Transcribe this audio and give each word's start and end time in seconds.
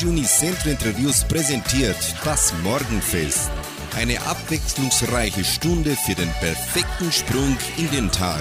Radio 0.00 0.12
Unicentro 0.12 0.70
Interviews 0.70 1.24
präsentiert 1.24 2.14
das 2.24 2.54
Morgenfest. 2.62 3.50
Eine 3.94 4.18
abwechslungsreiche 4.22 5.44
Stunde 5.44 5.94
für 5.94 6.14
den 6.14 6.30
perfekten 6.40 7.12
Sprung 7.12 7.54
in 7.76 7.90
den 7.90 8.10
Tag. 8.10 8.40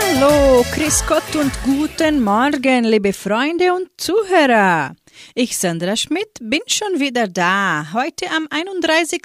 Hallo, 0.00 0.64
Chris 0.72 1.02
Gott 1.08 1.34
und 1.34 1.50
guten 1.64 2.22
Morgen, 2.22 2.84
liebe 2.84 3.12
Freunde 3.12 3.74
und 3.74 3.88
Zuhörer. 3.96 4.94
Ich, 5.34 5.58
Sandra 5.58 5.96
Schmidt, 5.96 6.38
bin 6.40 6.60
schon 6.68 7.00
wieder 7.00 7.26
da, 7.26 7.88
heute 7.92 8.26
am 8.30 8.46
31. 8.50 9.22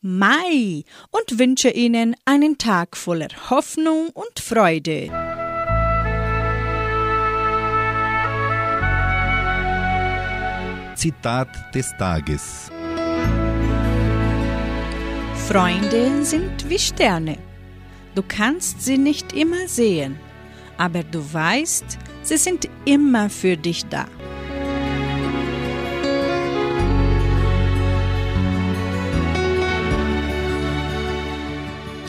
Mai 0.00 0.84
und 1.10 1.38
wünsche 1.38 1.68
Ihnen 1.68 2.16
einen 2.24 2.56
Tag 2.56 2.96
voller 2.96 3.28
Hoffnung 3.50 4.08
und 4.14 4.40
Freude. 4.40 5.29
Zitat 11.00 11.48
des 11.74 11.96
Tages. 11.96 12.70
Freunde 15.48 16.22
sind 16.22 16.68
wie 16.68 16.78
Sterne. 16.78 17.38
Du 18.14 18.22
kannst 18.22 18.82
sie 18.82 18.98
nicht 18.98 19.32
immer 19.32 19.66
sehen, 19.66 20.20
aber 20.76 21.02
du 21.02 21.20
weißt, 21.32 21.96
sie 22.22 22.36
sind 22.36 22.68
immer 22.84 23.30
für 23.30 23.56
dich 23.56 23.86
da. 23.86 24.04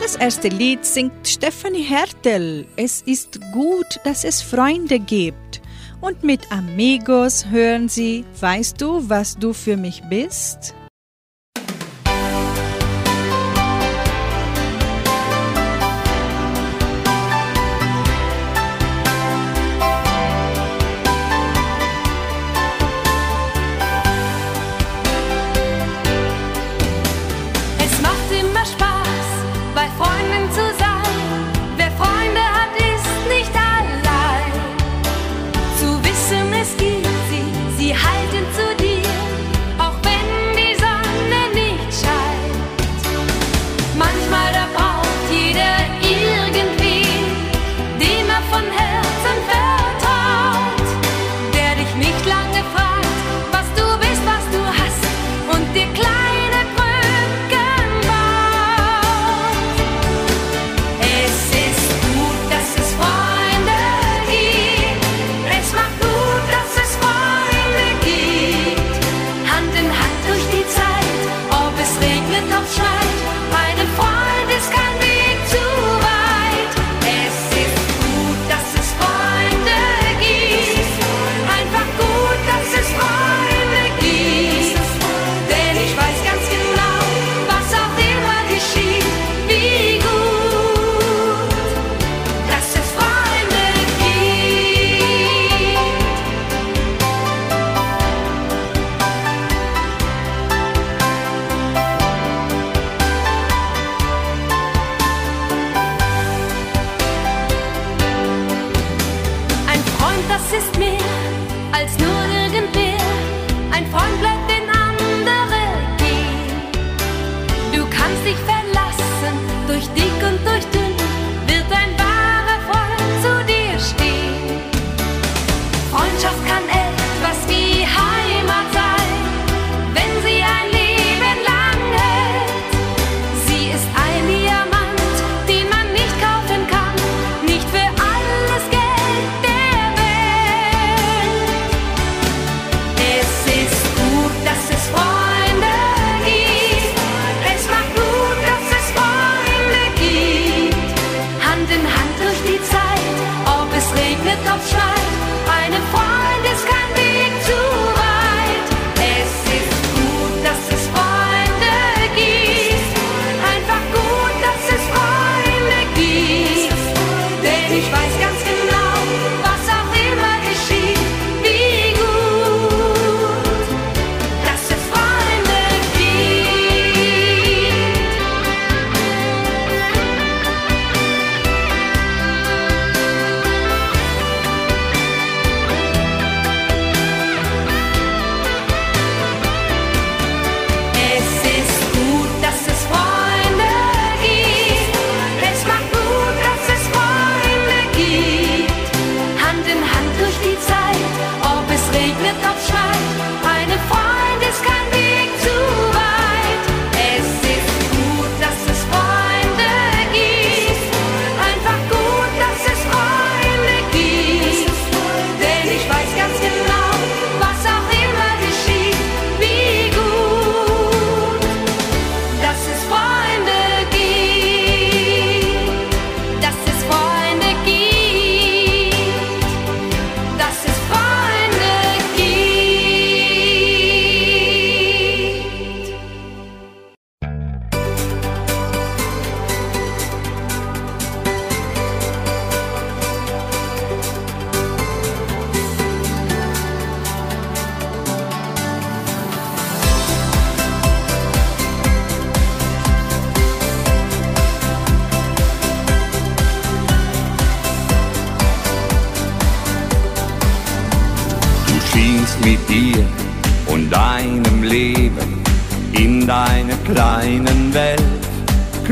Das 0.00 0.16
erste 0.16 0.48
Lied 0.48 0.84
singt 0.84 1.26
Stefanie 1.26 1.82
Hertel. 1.82 2.66
Es 2.76 3.00
ist 3.00 3.40
gut, 3.52 4.00
dass 4.04 4.24
es 4.24 4.42
Freunde 4.42 4.98
gibt. 4.98 5.61
Und 6.02 6.24
mit 6.24 6.50
Amigos 6.50 7.46
hören 7.46 7.88
sie, 7.88 8.24
weißt 8.40 8.80
du, 8.80 9.08
was 9.08 9.36
du 9.36 9.52
für 9.52 9.76
mich 9.76 10.02
bist? 10.10 10.74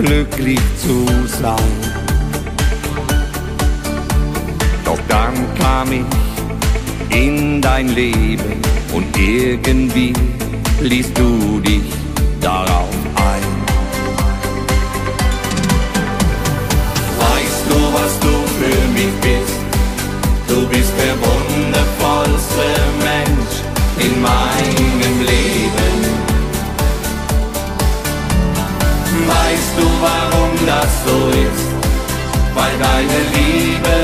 Glücklich 0.02 0.60
zu 0.82 1.06
sein. 1.26 1.76
Doch 4.84 4.98
dann 5.08 5.34
kam 5.58 5.92
ich 5.92 7.16
in 7.16 7.60
dein 7.60 7.88
Leben 7.88 8.60
und 8.92 9.04
irgendwie 9.18 10.12
ließt 10.80 11.16
du 11.18 11.60
dich 11.60 11.82
darauf 12.40 12.94
ein. 13.16 13.50
Weißt 17.18 17.64
du, 17.68 17.78
was 17.92 18.12
du 18.20 18.34
für 18.58 18.80
mich 18.98 19.14
bist? 19.20 19.58
Du 20.48 20.66
bist 20.68 20.92
der 20.98 21.14
wundervollste 21.26 22.66
Mensch 23.04 23.54
in 23.98 24.22
meinem 24.22 25.19
das 30.90 31.04
so 31.06 31.28
ist? 31.28 31.68
Weil 32.54 32.74
deine 32.78 33.20
Liebe 33.34 33.96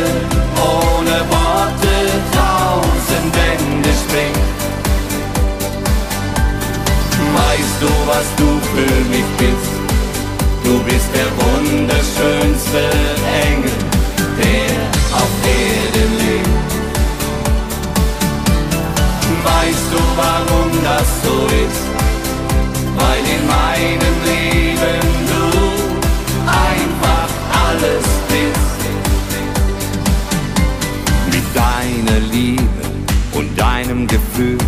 ohne 0.57 1.17
Worte 1.35 1.95
tausend 2.39 3.31
Wände 3.39 3.93
springt. 4.05 4.49
Weißt 7.39 7.79
du, 7.81 7.91
was 8.07 8.27
du 8.41 8.49
für 8.73 8.97
mich 9.15 9.29
bist? 9.39 9.73
Du 10.65 10.83
bist 10.85 11.09
der 11.15 11.31
wunderschönste 11.43 12.83
Engel, 13.47 13.77
der 14.39 14.73
auf 15.21 15.33
Erden 15.45 16.13
lebt. 16.23 16.71
Weißt 19.45 19.89
du, 19.93 20.01
warum 20.23 20.71
das 20.83 21.09
so 21.25 21.37
ist? 21.65 21.85
Weil 22.99 23.23
in 23.37 23.47
meinem 23.47 24.17
Leben 24.25 24.36
Gefühl 34.09 34.59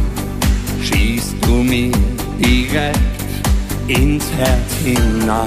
schießt 0.82 1.36
du 1.42 1.62
mir 1.62 1.92
direkt 2.38 2.98
ins 3.86 4.24
Herz 4.36 4.70
hinein. 4.84 5.44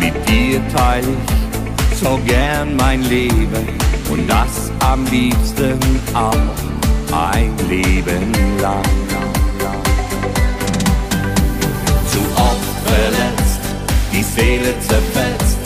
Mit 0.00 0.14
dir 0.28 0.60
teile 0.74 1.06
ich 1.08 1.98
so 1.98 2.18
gern 2.26 2.76
mein 2.76 3.02
Leben 3.04 3.68
und 4.10 4.28
das 4.28 4.70
am 4.80 5.04
liebsten 5.06 5.78
auch 6.14 6.34
ein 7.12 7.52
Leben 7.68 8.32
lang. 8.60 8.82
Zu 12.10 12.20
oft 12.36 12.72
verletzt, 12.84 13.60
die 14.12 14.22
Seele 14.22 14.74
zerfetzt, 14.80 15.58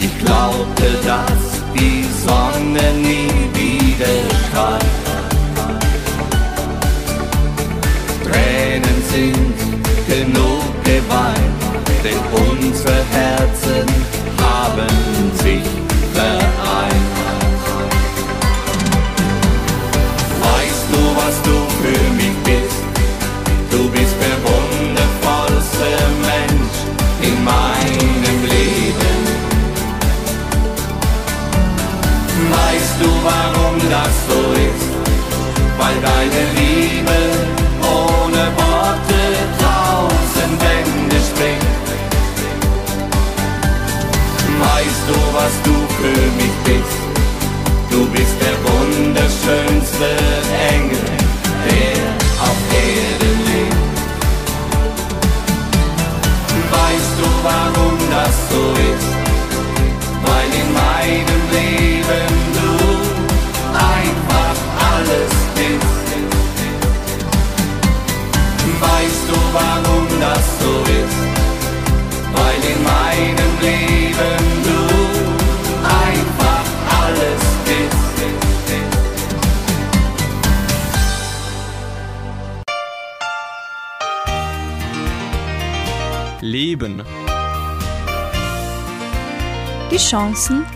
ich 0.00 0.18
glaubte, 0.18 0.94
dass 1.04 1.62
die 1.74 2.04
Sonne 2.24 2.92
nie 3.02 3.28
wieder 3.54 3.81
strahlt. 4.48 4.84
Tränen 8.24 9.02
sind 9.12 9.58
genug 10.06 10.84
geweint, 10.84 11.62
denn 12.04 12.18
unsere 12.32 13.04
Herzen 13.12 13.86
haben 14.40 15.01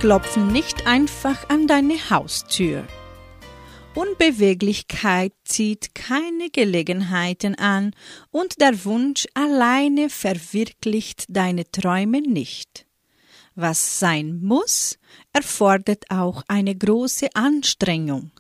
klopfen 0.07 0.53
nicht 0.53 0.87
einfach 0.87 1.49
an 1.49 1.67
deine 1.67 1.99
Haustür. 2.11 2.87
Unbeweglichkeit 3.97 5.33
zieht 5.43 5.97
keine 5.97 6.49
Gelegenheiten 6.49 7.57
an 7.57 7.91
und 8.31 8.61
der 8.61 8.85
Wunsch 8.85 9.27
alleine 9.35 10.09
verwirklicht 10.09 11.25
deine 11.29 11.69
Träume 11.73 12.21
nicht. 12.21 12.87
Was 13.57 13.99
sein 13.99 14.39
muss, 14.45 14.97
erfordert 15.33 16.05
auch 16.09 16.45
eine 16.47 16.77
große 16.77 17.27
Anstrengung. 17.35 18.31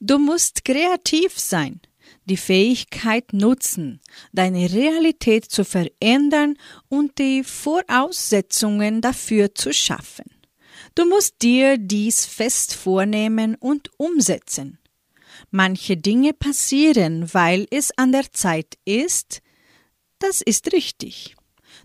Du 0.00 0.18
musst 0.18 0.64
kreativ 0.64 1.38
sein, 1.38 1.80
die 2.24 2.36
Fähigkeit 2.36 3.32
nutzen, 3.32 4.00
deine 4.32 4.72
Realität 4.72 5.44
zu 5.44 5.64
verändern 5.64 6.58
und 6.88 7.20
die 7.20 7.44
Voraussetzungen 7.44 9.00
dafür 9.00 9.54
zu 9.54 9.72
schaffen. 9.72 10.41
Du 10.94 11.06
musst 11.06 11.40
dir 11.40 11.78
dies 11.78 12.26
fest 12.26 12.74
vornehmen 12.74 13.54
und 13.54 13.90
umsetzen. 13.98 14.78
Manche 15.50 15.96
Dinge 15.96 16.34
passieren, 16.34 17.32
weil 17.32 17.66
es 17.70 17.96
an 17.96 18.12
der 18.12 18.30
Zeit 18.32 18.78
ist, 18.84 19.40
das 20.18 20.40
ist 20.42 20.72
richtig. 20.72 21.34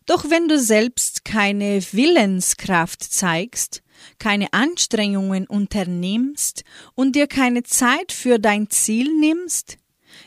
Doch 0.06 0.30
wenn 0.30 0.48
du 0.48 0.60
selbst 0.60 1.26
keine 1.26 1.82
Willenskraft 1.94 3.04
zeigst, 3.04 3.82
keine 4.20 4.52
Anstrengungen 4.54 5.48
unternimmst 5.48 6.64
und 6.94 7.16
dir 7.16 7.28
keine 7.28 7.64
Zeit 7.64 8.12
für 8.12 8.40
dein 8.40 8.70
Ziel 8.70 9.14
nimmst, 9.18 9.78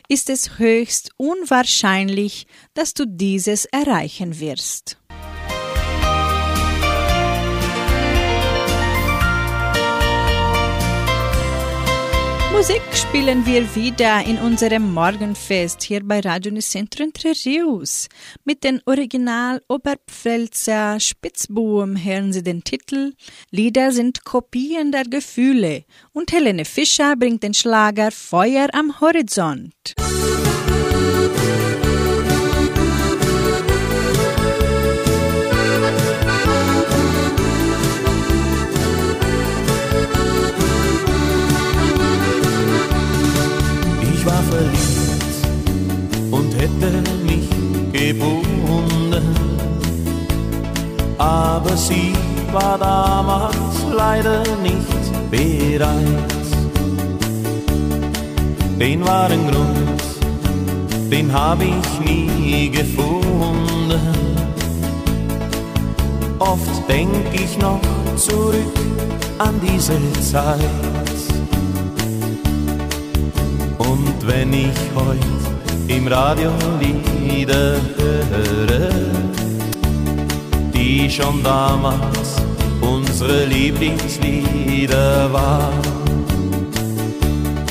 ist 0.09 0.31
es 0.31 0.59
höchst 0.59 1.11
unwahrscheinlich, 1.17 2.47
dass 2.75 2.95
du 2.95 3.07
dieses 3.07 3.65
erreichen 3.67 4.41
wirst. 4.41 5.00
Musik 12.53 12.83
spielen 12.93 13.47
wir 13.47 13.75
wieder 13.77 14.25
in 14.27 14.37
unserem 14.39 14.93
Morgenfest 14.93 15.83
hier 15.83 16.03
bei 16.03 16.19
Radio 16.21 16.51
Nicentro 16.53 17.05
Entre 17.05 17.33
Rios. 17.45 18.09
Mit 18.45 18.65
den 18.65 18.83
Original 18.87 19.63
Oberpfälzer 19.69 20.99
Spitzbuben 20.99 22.03
hören 22.05 22.33
Sie 22.33 22.43
den 22.43 22.65
Titel 22.65 23.15
Lieder 23.51 23.93
sind 23.93 24.25
Kopien 24.25 24.91
der 24.91 25.05
Gefühle 25.05 25.85
und 26.13 26.33
Helene 26.33 26.65
Fischer 26.65 27.15
bringt 27.17 27.45
den 27.45 27.55
Schlager 27.55 28.11
Feuer 28.11 28.69
am 28.73 29.01
Horizont. 29.01 29.95
Ich 29.97 30.50
mich 47.25 47.49
gebunden, 47.93 49.25
aber 51.19 51.77
sie 51.77 52.13
war 52.53 52.79
damals 52.79 53.85
leider 53.97 54.43
nicht 54.63 55.31
bereit. 55.31 56.41
den 58.81 59.05
wahren 59.05 59.47
Grund, 59.47 60.03
den 61.11 61.31
hab 61.33 61.61
ich 61.61 62.01
nie 62.03 62.71
gefunden. 62.71 64.01
Oft 66.39 66.89
denk 66.89 67.27
ich 67.35 67.59
noch 67.59 67.81
zurück 68.17 68.79
an 69.39 69.61
diese 69.61 69.99
Zeit. 70.23 70.59
Und 73.77 74.27
wenn 74.27 74.53
ich 74.55 74.79
heut 74.97 75.60
im 75.91 76.07
Radio 76.07 76.53
Lieder 76.81 77.75
höre, 77.99 78.91
die 80.73 81.11
schon 81.11 81.43
damals 81.43 82.37
unsere 82.81 83.45
Lieblingslieder 83.47 85.33
waren, 85.33 85.83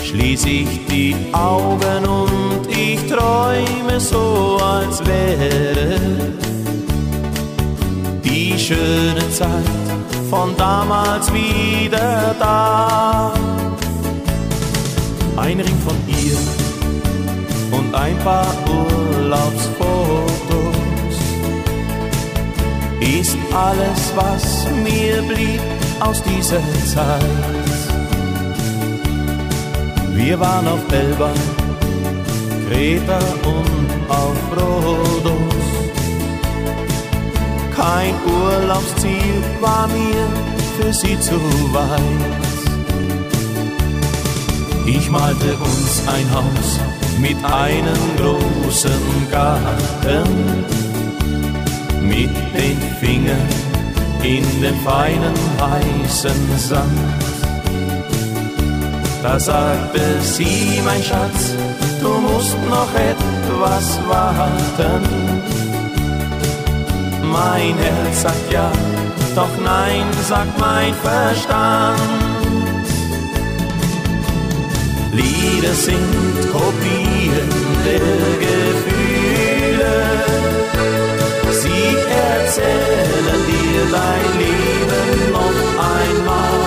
schließ 0.04 0.46
ich 0.46 0.86
die 0.88 1.16
Augen 1.32 2.06
und 2.06 2.68
ich 2.70 3.00
träume 3.08 4.00
so, 4.00 4.58
als 4.62 5.00
wäre 5.06 5.96
die 8.24 8.60
schöne 8.60 9.32
Zeit 9.32 9.78
von 10.30 10.56
damals 10.58 11.32
wieder 11.34 12.36
da. 12.38 13.34
Ein 15.38 15.62
Ring 15.62 15.78
von 15.86 15.96
ihr 16.08 16.69
ein 18.00 18.18
paar 18.20 18.54
Urlaubsfotos 18.68 20.40
ist 23.02 23.38
alles, 23.54 24.14
was 24.16 24.68
mir 24.84 25.22
blieb 25.24 25.62
aus 26.00 26.24
dieser 26.24 26.62
Zeit. 26.86 27.24
Wir 30.14 30.40
waren 30.40 30.68
auf 30.68 30.80
Elba, 30.92 31.32
Kreta 32.68 33.20
und 33.46 33.90
auf 34.10 34.38
Rhodos. 34.56 35.66
Kein 37.76 38.14
Urlaubsziel 38.26 39.44
war 39.60 39.88
mir 39.88 40.28
für 40.78 40.94
sie 40.94 41.20
zu 41.20 41.40
weit. 41.74 42.00
Ich 44.86 45.10
malte 45.10 45.56
uns 45.58 46.02
ein 46.08 46.28
Haus 46.34 46.80
mit 47.22 47.38
einem 47.44 48.18
großen 48.18 49.30
Garten, 49.32 50.66
mit 52.02 52.30
den 52.56 52.80
Fingern 53.00 53.48
in 54.24 54.44
den 54.62 54.76
feinen 54.82 55.34
weißen 55.58 56.58
Sand. 56.58 57.20
Da 59.22 59.40
sagte 59.40 60.22
sie, 60.22 60.82
mein 60.86 61.04
Schatz, 61.04 61.54
du 62.02 62.10
musst 62.10 62.58
noch 62.70 62.94
etwas 62.96 64.00
warten. 64.08 65.02
Mein 67.24 67.78
Herz 67.78 68.22
sagt 68.22 68.52
ja, 68.52 68.72
doch 69.36 69.50
nein, 69.64 70.06
sagt 70.28 70.58
mein 70.60 70.94
Verstand. 70.94 72.29
Lieder 75.60 75.74
sind 75.74 76.52
Kopien 76.54 77.50
der 77.86 78.00
Gefühle. 78.46 79.96
Sie 81.52 81.86
erzählen 82.08 83.42
dir 83.50 83.82
dein 83.92 84.28
Leben 84.40 85.32
noch 85.34 85.60
einmal. 85.98 86.60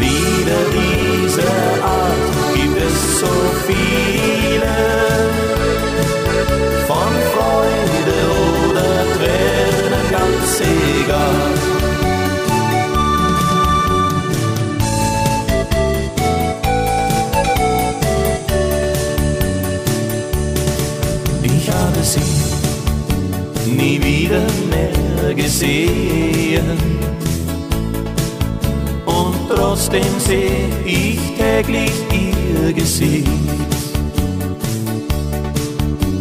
Lieder 0.00 0.64
dieser 0.76 1.56
Art 1.82 2.32
gibt 2.54 2.76
es 2.76 2.96
so 3.20 3.34
viele. 3.66 4.74
Von 6.86 7.12
Freude 7.32 8.18
oder 8.68 8.90
Tränen, 9.16 10.04
ganz 10.10 10.60
egal. 10.60 11.43
Nie 23.66 24.02
wieder 24.02 24.42
mehr 24.70 25.34
gesehen 25.34 27.04
trotzdem 29.74 30.18
seh 30.18 30.68
ich 30.84 31.18
täglich 31.36 31.92
ihr 32.12 32.72
Gesicht. 32.72 33.28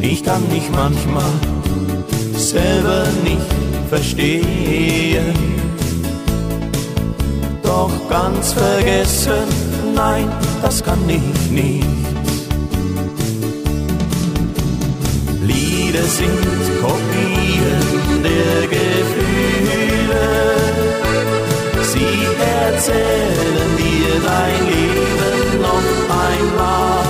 Ich 0.02 0.24
kann 0.24 0.42
mich 0.50 0.70
manchmal 0.72 1.32
selber 2.36 3.06
nicht 3.24 3.46
verstehen, 3.90 5.34
doch 7.62 7.92
ganz 8.10 8.54
vergessen, 8.54 9.48
nein, 9.96 10.28
das 10.62 10.84
kann 10.84 11.00
ich 11.08 11.52
nicht. 11.52 11.86
Lieder 15.44 16.04
sind 16.04 16.53
erzählen 22.84 23.78
dir 23.78 24.13
dein 24.25 24.66
Leben 24.68 25.62
noch 25.62 25.90
einmal. 26.28 27.06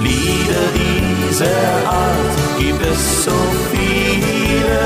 Lieder 0.00 0.66
dieser 0.78 1.88
Art 1.88 2.34
gibt 2.58 2.86
es 2.86 3.24
so 3.24 3.38
viele. 3.72 4.84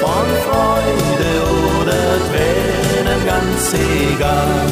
Von 0.00 0.26
Freude 0.44 1.32
oder 1.78 2.02
Tränen 2.28 3.26
ganz 3.26 3.74
egal. 3.74 4.66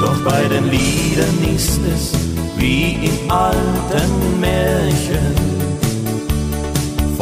Doch 0.00 0.18
bei 0.30 0.42
den 0.48 0.70
Liedern 0.70 1.54
ist 1.56 1.80
es 1.92 2.12
wie 2.56 3.06
in 3.06 3.30
alten 3.30 4.40
Märchen 4.40 5.53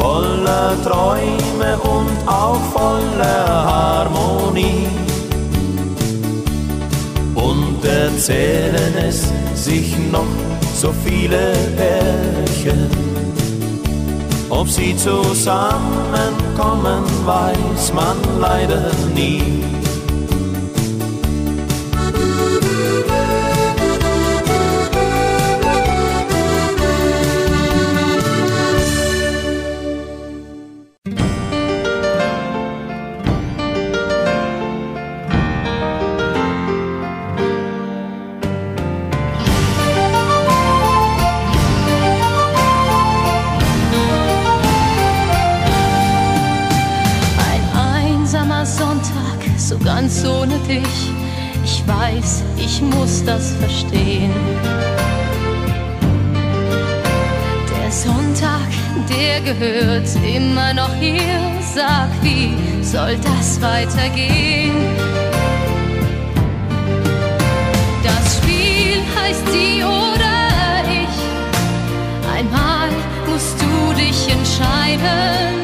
voller 0.03 0.75
Träume 0.83 1.79
und 1.79 2.27
auch 2.27 2.59
voller 2.73 3.47
Harmonie. 3.71 4.87
Und 7.33 7.85
erzählen 7.85 8.93
es 8.97 9.31
sich 9.55 9.95
noch 10.11 10.27
so 10.75 10.93
viele 11.05 11.53
Pärchen. 11.77 12.89
Ob 14.49 14.67
sie 14.67 14.93
zusammenkommen, 14.97 17.05
weiß 17.25 17.93
man 17.93 18.17
leider 18.41 18.91
nie. 19.15 19.63
Das 53.25 53.53
verstehen. 53.53 54.31
Der 57.71 57.91
Sonntag, 57.91 58.67
der 59.09 59.41
gehört 59.41 60.07
immer 60.23 60.73
noch 60.73 60.93
hier. 60.95 61.39
Sag, 61.75 62.09
wie 62.21 62.55
soll 62.83 63.17
das 63.17 63.61
weitergehen? 63.61 64.75
Das 68.03 68.37
Spiel 68.37 68.99
heißt 69.15 69.47
sie 69.51 69.83
oder 69.83 70.83
ich. 71.01 71.17
Einmal 72.37 72.89
musst 73.27 73.55
du 73.61 73.93
dich 73.93 74.29
entscheiden. 74.29 75.63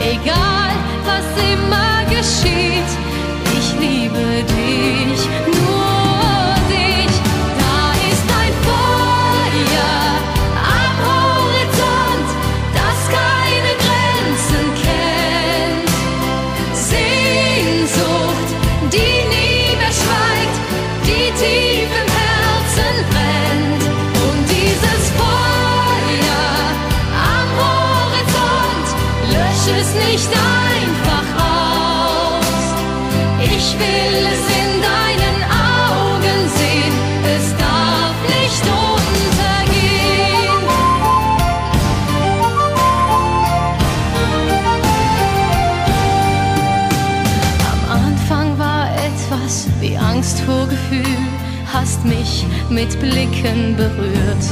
Egal, 0.00 0.72
was 1.04 1.26
immer 1.52 2.04
geschieht, 2.08 2.90
ich 2.90 3.07
liebe 3.80 4.44
dich. 4.44 5.57
Hast 51.98 52.04
mich 52.04 52.46
mit 52.70 53.00
Blicken 53.00 53.76
berührt. 53.76 54.44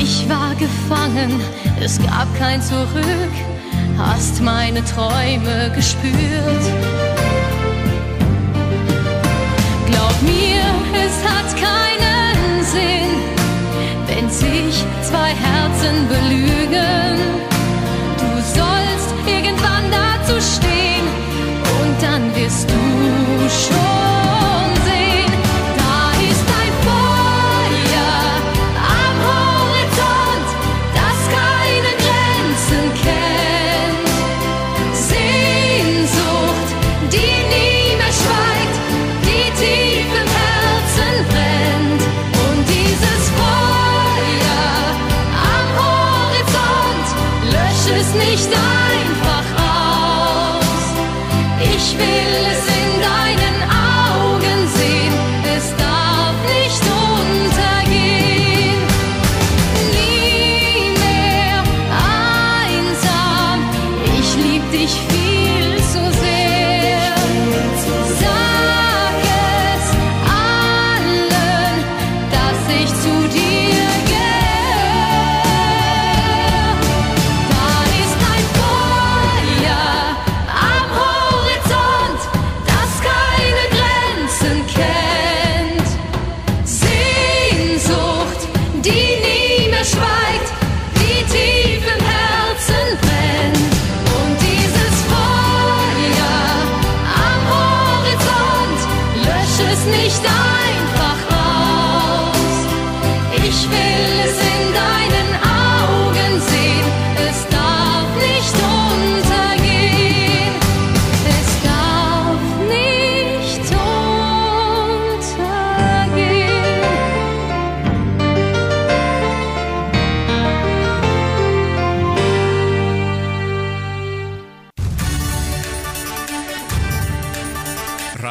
Ich 0.00 0.28
war 0.28 0.54
gefangen, 0.54 1.40
es 1.80 1.98
gab 1.98 2.26
kein 2.38 2.60
Zurück, 2.60 3.32
hast 3.98 4.40
meine 4.40 4.82
Träume 4.84 5.70
gespürt. 5.74 6.64
Glaub 9.86 10.22
mir, 10.22 10.64
es 10.94 11.16
hat 11.24 11.56
keinen 11.56 12.64
Sinn, 12.64 13.12
wenn 14.08 14.30
sich 14.30 14.84
zwei 15.02 15.34
Herzen 15.34 16.08
belügen. 16.08 17.51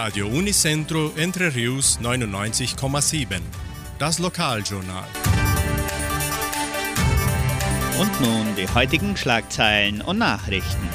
Radio 0.04 0.26
Unicentro 0.26 1.12
Entre 1.16 1.54
Rius 1.54 2.00
99,7. 2.02 3.40
Das 4.00 4.18
Lokaljournal. 4.18 5.06
Und 8.00 8.22
nun 8.22 8.56
die 8.58 8.68
heutigen 8.68 9.16
Schlagzeilen 9.16 10.02
und 10.02 10.18
Nachrichten. 10.18 10.90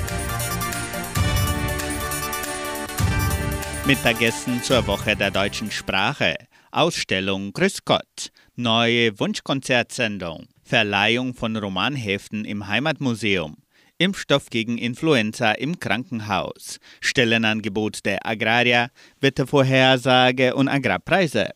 Mittagessen 3.86 4.64
zur 4.64 4.88
Woche 4.88 5.14
der 5.14 5.30
deutschen 5.30 5.70
Sprache. 5.70 6.34
Ausstellung 6.72 7.52
Grüß 7.52 7.84
Gott. 7.84 8.32
Neue 8.56 9.16
Wunschkonzertsendung. 9.20 10.48
Verleihung 10.64 11.32
von 11.32 11.56
Romanheften 11.56 12.44
im 12.44 12.66
Heimatmuseum. 12.66 13.56
Impfstoff 13.98 14.50
gegen 14.50 14.76
Influenza 14.76 15.52
im 15.52 15.80
Krankenhaus. 15.80 16.80
Stellenangebot 17.00 18.04
der 18.04 18.26
Agraria. 18.26 18.90
Wettervorhersage 19.20 20.54
und 20.54 20.68
Agrarpreise. 20.68 21.50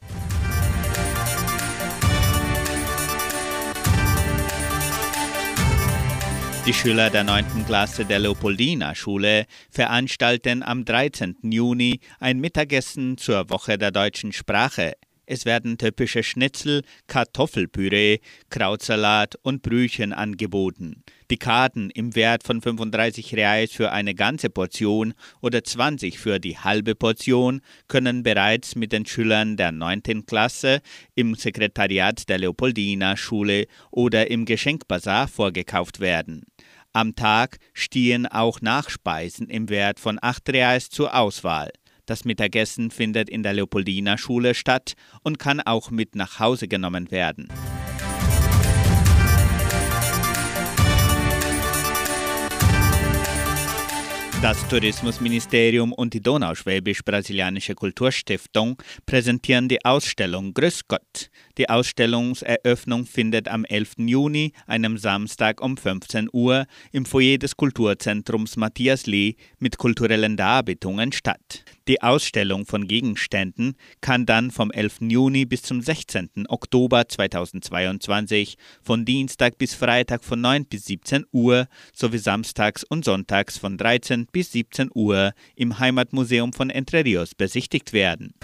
Die 6.66 6.74
Schüler 6.74 7.10
der 7.10 7.24
9. 7.24 7.66
Klasse 7.66 8.04
der 8.04 8.20
Leopoldina 8.20 8.94
Schule 8.94 9.46
veranstalten 9.70 10.62
am 10.62 10.84
13. 10.84 11.36
Juni 11.42 12.00
ein 12.20 12.38
Mittagessen 12.38 13.18
zur 13.18 13.50
Woche 13.50 13.76
der 13.76 13.90
deutschen 13.90 14.32
Sprache. 14.32 14.94
Es 15.32 15.44
werden 15.44 15.78
typische 15.78 16.24
Schnitzel, 16.24 16.82
Kartoffelpüree, 17.06 18.18
Krautsalat 18.50 19.36
und 19.42 19.62
Brüchen 19.62 20.12
angeboten. 20.12 21.04
Die 21.30 21.36
Karten 21.36 21.88
im 21.90 22.16
Wert 22.16 22.42
von 22.42 22.60
35 22.60 23.36
Reais 23.36 23.70
für 23.70 23.92
eine 23.92 24.16
ganze 24.16 24.50
Portion 24.50 25.14
oder 25.40 25.62
20 25.62 26.18
für 26.18 26.40
die 26.40 26.58
halbe 26.58 26.96
Portion 26.96 27.60
können 27.86 28.24
bereits 28.24 28.74
mit 28.74 28.90
den 28.90 29.06
Schülern 29.06 29.56
der 29.56 29.70
9. 29.70 30.26
Klasse 30.26 30.80
im 31.14 31.36
Sekretariat 31.36 32.28
der 32.28 32.38
Leopoldina 32.38 33.16
Schule 33.16 33.66
oder 33.92 34.32
im 34.32 34.46
Geschenkbazar 34.46 35.28
vorgekauft 35.28 36.00
werden. 36.00 36.42
Am 36.92 37.14
Tag 37.14 37.58
stehen 37.72 38.26
auch 38.26 38.60
Nachspeisen 38.62 39.48
im 39.48 39.68
Wert 39.68 40.00
von 40.00 40.18
8 40.20 40.48
Reais 40.48 40.90
zur 40.90 41.14
Auswahl. 41.14 41.70
Das 42.10 42.24
Mittagessen 42.24 42.90
findet 42.90 43.30
in 43.30 43.44
der 43.44 43.52
Leopoldina 43.52 44.18
Schule 44.18 44.54
statt 44.54 44.94
und 45.22 45.38
kann 45.38 45.60
auch 45.60 45.92
mit 45.92 46.16
nach 46.16 46.40
Hause 46.40 46.66
genommen 46.66 47.12
werden. 47.12 47.46
Das 54.42 54.66
Tourismusministerium 54.66 55.92
und 55.92 56.12
die 56.12 56.20
Donauschwäbisch-Brasilianische 56.20 57.76
Kulturstiftung 57.76 58.82
präsentieren 59.06 59.68
die 59.68 59.84
Ausstellung 59.84 60.52
Grüß 60.52 60.88
Gott. 60.88 61.30
Die 61.58 61.68
Ausstellungseröffnung 61.68 63.06
findet 63.06 63.48
am 63.48 63.64
11. 63.64 63.94
Juni, 63.98 64.52
einem 64.66 64.98
Samstag 64.98 65.60
um 65.60 65.76
15 65.76 66.28
Uhr, 66.32 66.66
im 66.92 67.04
Foyer 67.04 67.38
des 67.38 67.56
Kulturzentrums 67.56 68.56
Matthias 68.56 69.06
Lee 69.06 69.34
mit 69.58 69.78
kulturellen 69.78 70.36
Darbietungen 70.36 71.12
statt. 71.12 71.64
Die 71.88 72.02
Ausstellung 72.02 72.66
von 72.66 72.86
Gegenständen 72.86 73.74
kann 74.00 74.24
dann 74.24 74.50
vom 74.50 74.70
11. 74.70 74.98
Juni 75.08 75.44
bis 75.44 75.62
zum 75.62 75.80
16. 75.80 76.46
Oktober 76.48 77.08
2022 77.08 78.56
von 78.82 79.04
Dienstag 79.04 79.58
bis 79.58 79.74
Freitag 79.74 80.22
von 80.22 80.40
9 80.40 80.66
bis 80.66 80.84
17 80.84 81.24
Uhr 81.32 81.66
sowie 81.92 82.18
samstags 82.18 82.84
und 82.84 83.04
sonntags 83.04 83.58
von 83.58 83.76
13 83.76 84.26
bis 84.30 84.52
17 84.52 84.90
Uhr 84.94 85.32
im 85.56 85.78
Heimatmuseum 85.78 86.52
von 86.52 86.70
Entre 86.70 87.04
Rios 87.04 87.34
besichtigt 87.34 87.92
werden. 87.92 88.34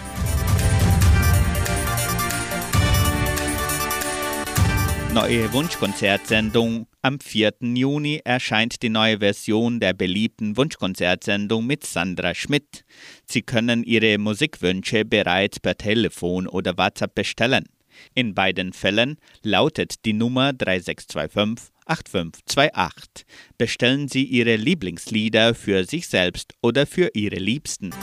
Neue 5.16 5.50
Wunschkonzertsendung. 5.54 6.88
Am 7.00 7.18
4. 7.20 7.54
Juni 7.62 8.20
erscheint 8.22 8.82
die 8.82 8.90
neue 8.90 9.20
Version 9.20 9.80
der 9.80 9.94
beliebten 9.94 10.58
Wunschkonzertsendung 10.58 11.66
mit 11.66 11.86
Sandra 11.86 12.34
Schmidt. 12.34 12.84
Sie 13.24 13.40
können 13.40 13.82
Ihre 13.82 14.18
Musikwünsche 14.18 15.06
bereits 15.06 15.58
per 15.58 15.78
Telefon 15.78 16.46
oder 16.46 16.76
WhatsApp 16.76 17.14
bestellen. 17.14 17.64
In 18.12 18.34
beiden 18.34 18.74
Fällen 18.74 19.16
lautet 19.42 20.04
die 20.04 20.12
Nummer 20.12 20.52
3625 20.52 21.72
8528. 21.86 23.24
Bestellen 23.56 24.08
Sie 24.08 24.24
Ihre 24.24 24.56
Lieblingslieder 24.56 25.54
für 25.54 25.84
sich 25.84 26.08
selbst 26.08 26.52
oder 26.60 26.84
für 26.84 27.08
Ihre 27.14 27.36
Liebsten. 27.36 27.94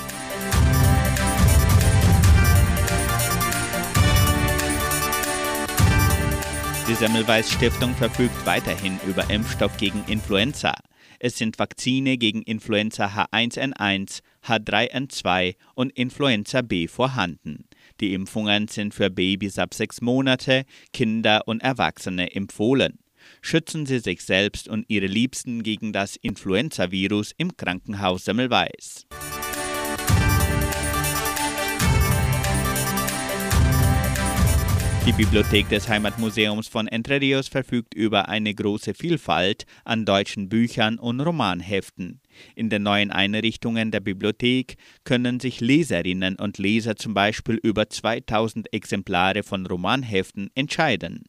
Die 6.86 6.96
Semmelweis 6.96 7.50
Stiftung 7.50 7.96
verfügt 7.96 8.46
weiterhin 8.46 9.00
über 9.08 9.30
Impfstoff 9.30 9.78
gegen 9.78 10.04
Influenza. 10.08 10.74
Es 11.18 11.38
sind 11.38 11.58
Vakzine 11.58 12.18
gegen 12.18 12.42
Influenza 12.42 13.06
H1N1, 13.06 14.20
H3N2 14.46 15.56
und 15.76 15.92
Influenza 15.98 16.62
B 16.62 16.90
vorhanden. 16.90 17.70
Die 18.02 18.14
Impfungen 18.14 18.68
sind 18.68 18.94
für 18.94 19.10
Babys 19.10 19.60
ab 19.60 19.74
sechs 19.74 20.02
Monate, 20.02 20.66
Kinder 20.92 21.44
und 21.46 21.64
Erwachsene 21.64 22.36
empfohlen. 22.36 23.00
Schützen 23.42 23.86
Sie 23.86 24.00
sich 24.00 24.22
selbst 24.22 24.68
und 24.68 24.84
Ihre 24.90 25.08
Liebsten 25.08 25.64
gegen 25.64 25.94
das 25.94 26.18
Influenzavirus 26.18 27.32
im 27.38 27.56
Krankenhaus 27.56 28.26
Semmelweis. 28.26 29.08
Die 35.06 35.12
Bibliothek 35.12 35.68
des 35.68 35.90
Heimatmuseums 35.90 36.70
von 36.70 36.88
Entre 36.88 37.20
Rios 37.20 37.50
verfügt 37.50 37.94
über 37.94 38.30
eine 38.30 38.56
große 38.56 38.94
Vielfalt 38.94 39.66
an 39.84 40.06
deutschen 40.06 40.48
Büchern 40.48 40.98
und 40.98 41.20
Romanheften. 41.20 42.22
In 42.56 42.70
den 42.70 42.84
neuen 42.84 43.12
Einrichtungen 43.12 43.92
der 43.92 44.00
Bibliothek 44.00 44.78
können 45.04 45.42
sich 45.42 45.60
Leserinnen 45.60 46.38
und 46.38 46.58
Leser 46.58 46.96
zum 46.96 47.14
Beispiel 47.14 47.56
über 47.56 47.90
2000 47.90 48.72
Exemplare 48.72 49.44
von 49.44 49.66
Romanheften 49.66 50.50
entscheiden. 50.56 51.26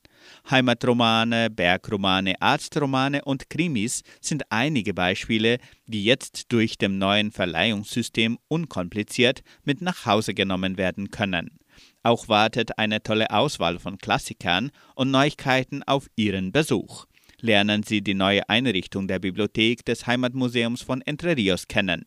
Heimatromane, 0.49 1.51
Bergromane, 1.51 2.41
Arztromane 2.41 3.25
und 3.25 3.51
Krimis 3.51 4.03
sind 4.21 4.45
einige 4.51 4.95
Beispiele, 4.95 5.59
die 5.89 6.05
jetzt 6.05 6.53
durch 6.53 6.79
dem 6.79 6.99
neuen 6.99 7.33
Verleihungssystem 7.33 8.39
unkompliziert 8.47 9.43
mit 9.65 9.83
nach 9.83 10.07
Hause 10.07 10.33
genommen 10.33 10.79
werden 10.79 11.11
können. 11.11 11.59
Auch 12.05 12.29
wartet 12.29 12.79
eine 12.79 13.03
tolle 13.03 13.31
Auswahl 13.31 13.79
von 13.79 13.97
Klassikern 13.97 14.71
und 14.95 15.11
Neuigkeiten 15.11 15.83
auf 15.83 16.11
Ihren 16.17 16.53
Besuch. 16.53 17.07
Lernen 17.41 17.83
Sie 17.83 18.03
die 18.03 18.13
neue 18.13 18.47
Einrichtung 18.47 19.09
der 19.09 19.19
Bibliothek 19.19 19.87
des 19.87 20.07
Heimatmuseums 20.07 20.83
von 20.83 21.01
Entre 21.01 21.35
Rios 21.35 21.67
kennen. 21.67 22.05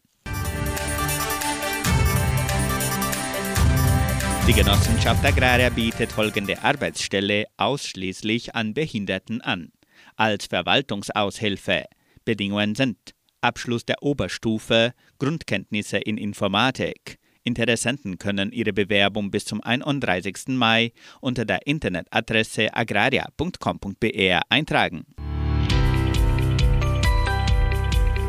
Die 4.48 4.54
Genossenschaft 4.54 5.26
Agraria 5.26 5.70
bietet 5.70 6.12
folgende 6.12 6.64
Arbeitsstelle 6.64 7.46
ausschließlich 7.58 8.54
an 8.54 8.76
Behinderten 8.76 9.42
an. 9.42 9.72
Als 10.16 10.46
Verwaltungsaushilfe. 10.46 11.86
Bedingungen 12.24 12.76
sind 12.76 12.98
Abschluss 13.42 13.84
der 13.84 14.04
Oberstufe, 14.04 14.94
Grundkenntnisse 15.18 15.98
in 15.98 16.20
Informatik, 16.20 17.18
Interessenten 17.48 18.20
können 18.20 18.52
ihre 18.52 18.74
Bewerbung 18.74 19.32
bis 19.32 19.46
zum 19.46 19.62
31. 19.62 20.50
Mai 20.50 20.92
unter 21.22 21.46
der 21.46 21.66
Internetadresse 21.66 22.74
agraria.com.br 22.76 24.42
eintragen. 24.50 25.06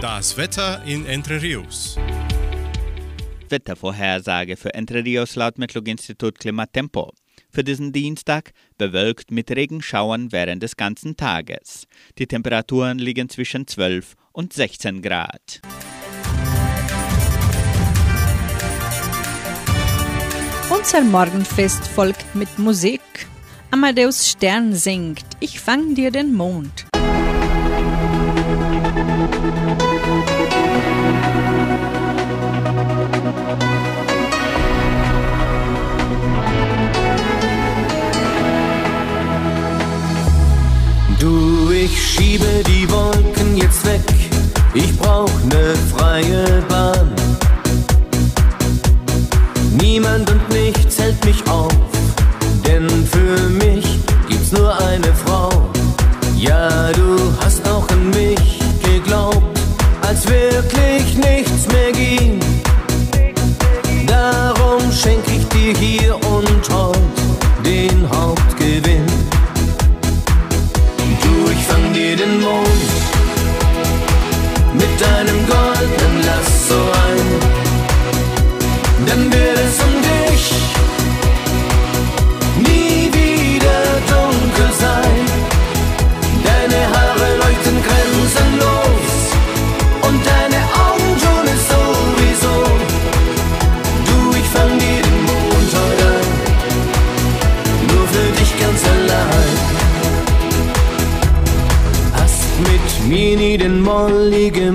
Das 0.00 0.36
Wetter 0.36 0.82
in 0.86 1.04
Entre 1.04 1.42
Rios. 1.42 1.98
Wettervorhersage 3.50 4.56
für 4.56 4.72
Entre 4.74 5.04
Rios 5.04 5.34
laut 5.34 5.58
Metlog-Institut 5.58 6.38
Klimatempo. 6.38 7.12
Für 7.50 7.64
diesen 7.64 7.92
Dienstag 7.92 8.52
bewölkt 8.76 9.30
mit 9.32 9.50
Regenschauern 9.50 10.30
während 10.30 10.62
des 10.62 10.76
ganzen 10.76 11.16
Tages. 11.16 11.88
Die 12.18 12.26
Temperaturen 12.26 12.98
liegen 12.98 13.28
zwischen 13.28 13.66
12 13.66 14.14
und 14.32 14.52
16 14.52 15.02
Grad. 15.02 15.60
Unser 20.78 21.02
Morgenfest 21.02 21.88
folgt 21.88 22.36
mit 22.36 22.56
Musik. 22.56 23.00
Amadeus 23.72 24.28
Stern 24.28 24.74
singt 24.74 25.24
Ich 25.40 25.58
fang 25.58 25.96
dir 25.96 26.12
den 26.12 26.32
Mond. 26.32 26.86
Du, 41.18 41.70
ich 41.72 42.00
schiebe 42.00 42.46
die 42.68 42.88
Wolken 42.88 43.56
jetzt 43.56 43.84
weg. 43.84 44.00
Ich 44.74 44.96
brauch 44.96 45.40
ne 45.50 45.74
freie 45.92 46.62
Bahn. 46.68 47.12
Niemand 49.80 50.30
und 50.30 50.47
nichts 50.68 50.98
hält 50.98 51.24
mich 51.24 51.42
auf, 51.48 51.72
denn 52.66 52.88
für 53.06 53.48
mich 53.64 53.86
gibt's 54.28 54.52
nur 54.52 54.70
eine 54.88 55.12
Frau. 55.24 55.48
Ja, 56.36 56.92
du 56.92 57.32
hast 57.42 57.66
auch 57.68 57.88
an 57.88 58.10
mich 58.10 58.58
geglaubt, 58.82 59.58
als 60.02 60.28
wirklich 60.28 61.06
nichts 61.16 61.66
mehr 61.72 61.92
ging. 61.92 62.40
Darum 64.06 64.82
schenk 64.92 65.24
ich 65.36 65.44
dir 65.48 65.74
hier 65.78 66.14
und 66.16 66.62
heut 66.70 67.18
den 67.64 67.98
Hauptgewinn. 68.14 69.06
Du, 71.22 71.50
ich 71.50 71.64
fang 71.70 71.92
dir 71.94 72.14
den 72.16 72.40
Mond 72.40 72.88
mit 74.74 74.94
deinem 75.00 75.40
goldenen 75.46 76.16
Lasso 76.26 76.80
ein 77.06 77.58
dann 79.08 79.30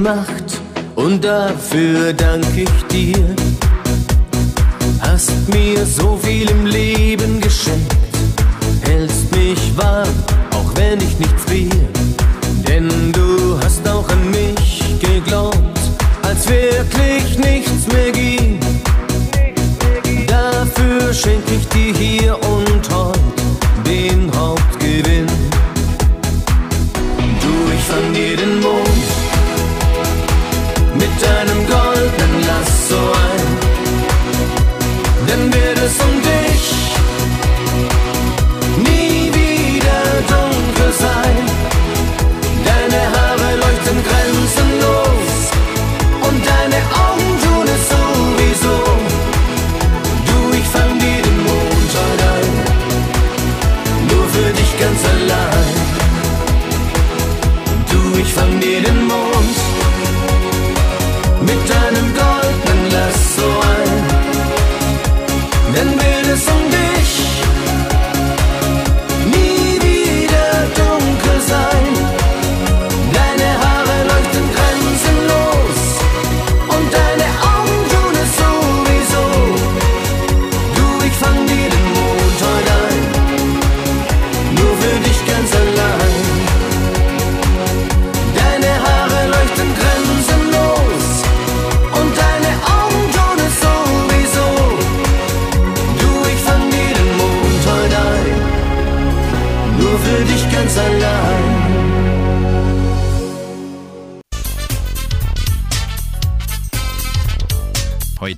gemacht 0.04 0.62
und 0.96 1.24
dafür 1.24 2.12
dank 2.12 2.46
ich 2.56 2.84
dir 2.92 3.36
hast 5.00 5.32
mir 5.54 5.86
so 5.86 6.18
viel 6.22 6.50
im 6.50 6.66
Leben 6.66 7.40
geschenkt, 7.40 7.96
hältst 8.82 9.32
mich 9.32 9.62
warm, 9.78 10.10
auch 10.52 10.76
wenn 10.76 11.00
ich 11.00 11.18
nicht 11.20 11.40
friere. 11.46 11.88
Denn 12.68 12.90
du 13.14 13.58
hast 13.64 13.88
auch 13.88 14.08
an 14.10 14.32
mich 14.32 14.84
geglaubt, 15.00 15.80
als 16.24 16.50
wirklich 16.50 17.38
nichts 17.38 17.88
mehr 17.94 18.12
ging. 18.12 18.60
Dafür 20.28 21.14
schenk 21.14 21.44
ich 21.48 21.68
dir 21.70 21.94
hier 21.94 22.34
und 22.34 22.90
heut 22.90 22.93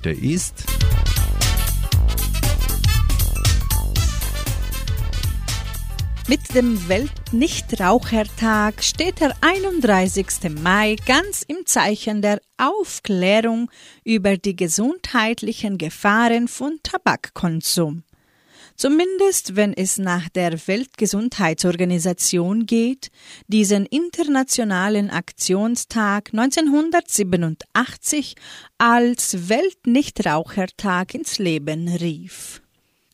Heute 0.06 0.20
ist 0.20 0.64
Mit 6.28 6.54
dem 6.54 6.88
Weltnichtrauchertag 6.88 8.84
steht 8.84 9.18
der 9.18 9.34
31. 9.40 10.26
Mai 10.62 10.94
ganz 11.06 11.42
im 11.42 11.66
Zeichen 11.66 12.22
der 12.22 12.40
Aufklärung 12.56 13.68
über 14.04 14.36
die 14.36 14.54
gesundheitlichen 14.54 15.76
Gefahren 15.76 16.46
von 16.46 16.78
Tabakkonsum. 16.84 18.04
Zumindest 18.76 19.56
wenn 19.56 19.72
es 19.72 19.96
nach 19.96 20.28
der 20.28 20.54
Weltgesundheitsorganisation 20.66 22.66
geht, 22.66 23.10
diesen 23.46 23.86
internationalen 23.86 25.08
Aktionstag 25.08 26.34
1987 26.34 28.34
als 28.76 29.48
Weltnichtrauchertag 29.48 31.14
ins 31.14 31.38
Leben 31.38 31.88
rief. 31.88 32.60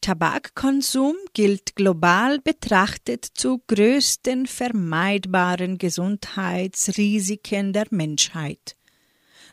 Tabakkonsum 0.00 1.14
gilt 1.32 1.76
global 1.76 2.40
betrachtet 2.40 3.24
zu 3.24 3.62
größten 3.68 4.48
vermeidbaren 4.48 5.78
Gesundheitsrisiken 5.78 7.72
der 7.72 7.86
Menschheit. 7.90 8.74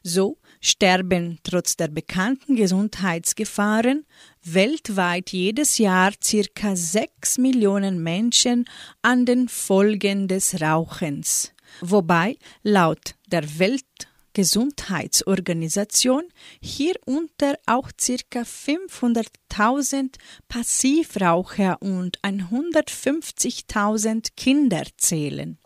So 0.02 0.39
sterben 0.60 1.38
trotz 1.43 1.78
der 1.78 1.89
bekannten 1.89 2.56
Gesundheitsgefahren 2.56 4.08
weltweit 4.43 5.32
jedes 5.32 5.78
Jahr 5.78 6.13
circa 6.23 6.75
sechs 6.75 7.38
Millionen 7.38 8.02
Menschen 8.02 8.65
an 9.02 9.25
den 9.25 9.49
Folgen 9.49 10.28
des 10.28 10.62
Rauchens, 10.62 11.54
wobei 11.82 12.38
laut 12.63 13.15
der 13.28 13.60
Welt 13.60 13.84
Gesundheitsorganisation 14.34 16.23
hierunter 16.62 17.58
auch 17.65 17.89
ca. 17.97 18.41
500.000 18.41 20.15
Passivraucher 20.47 21.82
und 21.82 22.19
150.000 22.21 24.30
Kinder 24.38 24.84
zählen. 24.97 25.58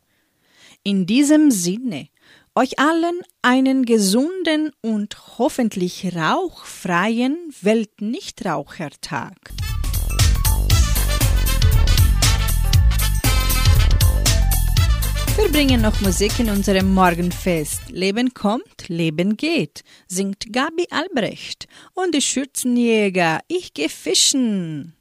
In 0.84 1.06
diesem 1.06 1.52
Sinne 1.52 2.08
euch 2.56 2.78
allen 2.78 3.22
einen 3.42 3.84
gesunden 3.84 4.72
und 4.82 5.40
hoffentlich 5.40 6.16
rauchfreien 6.16 7.38
Weltnichtrauchertag. 7.62 9.34
Wir 15.36 15.52
bringen 15.52 15.82
noch 15.82 16.00
Musik 16.02 16.40
in 16.40 16.52
unserem 16.52 16.94
Morgenfest. 16.94 17.90
Leben 17.90 18.36
kommt, 18.36 18.88
Leben 18.88 19.36
geht, 19.36 19.84
singt 20.08 20.54
Gabi 20.54 20.86
Albrecht. 20.92 21.68
Und 21.96 22.14
die 22.14 22.22
Schürzenjäger, 22.22 23.40
ich 23.48 23.74
geh 23.74 23.90
fischen. 23.90 24.94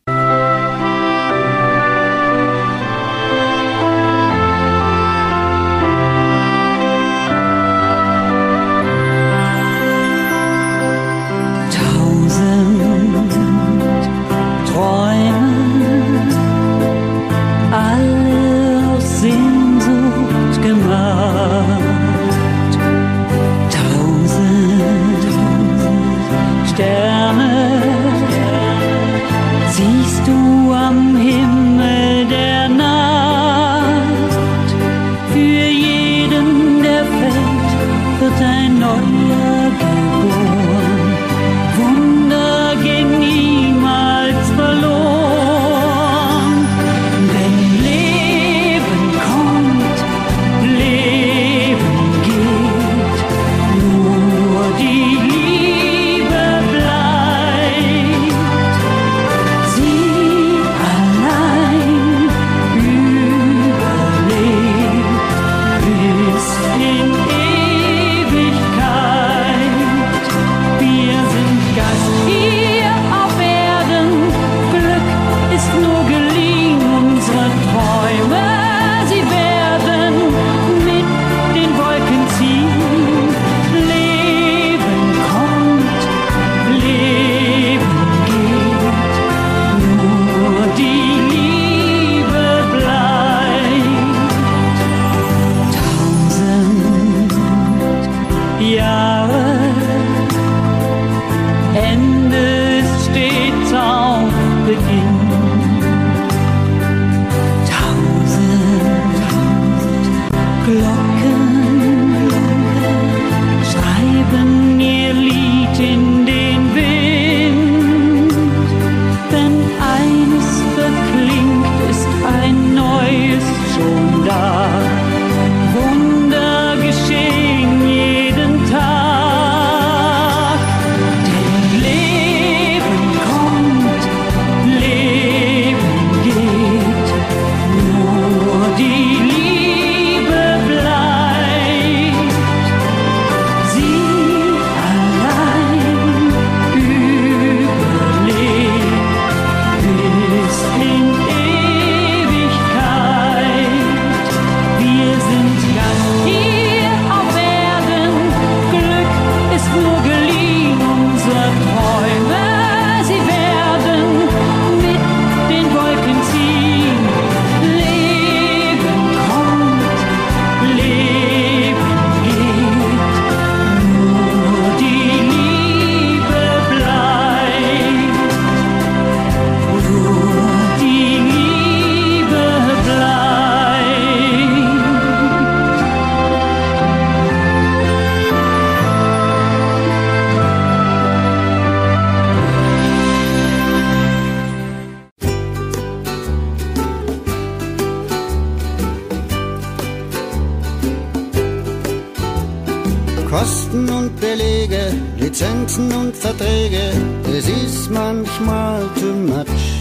Belege, 204.52 204.92
Lizenzen 205.18 205.90
und 205.92 206.14
Verträge, 206.14 206.92
es 207.26 207.48
ist 207.48 207.90
manchmal 207.90 208.82
too 209.00 209.14
much. 209.14 209.80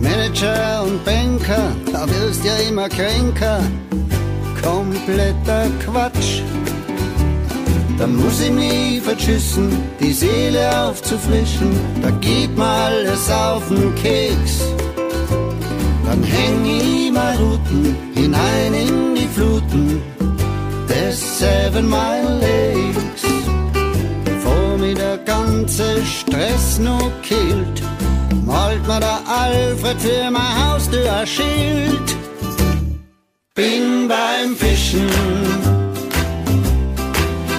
Manager 0.00 0.82
und 0.82 1.04
Banker, 1.04 1.70
da 1.92 2.04
wirst 2.08 2.44
ja 2.44 2.56
immer 2.68 2.88
kränker, 2.88 3.60
kompletter 4.60 5.68
Quatsch. 5.84 6.42
Dann 7.96 8.16
muss 8.16 8.40
ich 8.40 8.50
mich 8.50 9.00
verschissen, 9.02 9.68
die 10.00 10.12
Seele 10.12 10.64
aufzufrischen, 10.82 11.78
da 12.02 12.10
geht 12.10 12.56
mal 12.56 12.92
alles 12.92 13.30
auf 13.30 13.68
den 13.68 13.94
Keks. 13.94 14.62
Dann 16.06 16.22
häng 16.24 16.64
ich 16.64 17.12
mal 17.12 17.36
Routen 17.36 17.96
hinein 18.14 18.74
in 18.74 19.14
die 19.14 19.28
Fluten 19.28 20.15
des 20.96 21.38
Seven 21.38 21.88
Mile 21.88 22.30
Lakes. 22.40 23.22
Bevor 24.24 24.78
mir 24.78 24.94
der 24.94 25.18
ganze 25.18 25.88
Stress 26.04 26.78
nur 26.78 27.10
killt, 27.22 27.78
malt 28.44 28.86
mir 28.86 29.00
der 29.00 29.20
Alfred 29.44 29.98
für 30.00 30.30
mein 30.30 30.54
Haustür 30.62 31.12
ein 31.20 31.26
Schild. 31.26 32.08
Bin 33.54 34.08
beim 34.08 34.50
Fischen, 34.56 35.08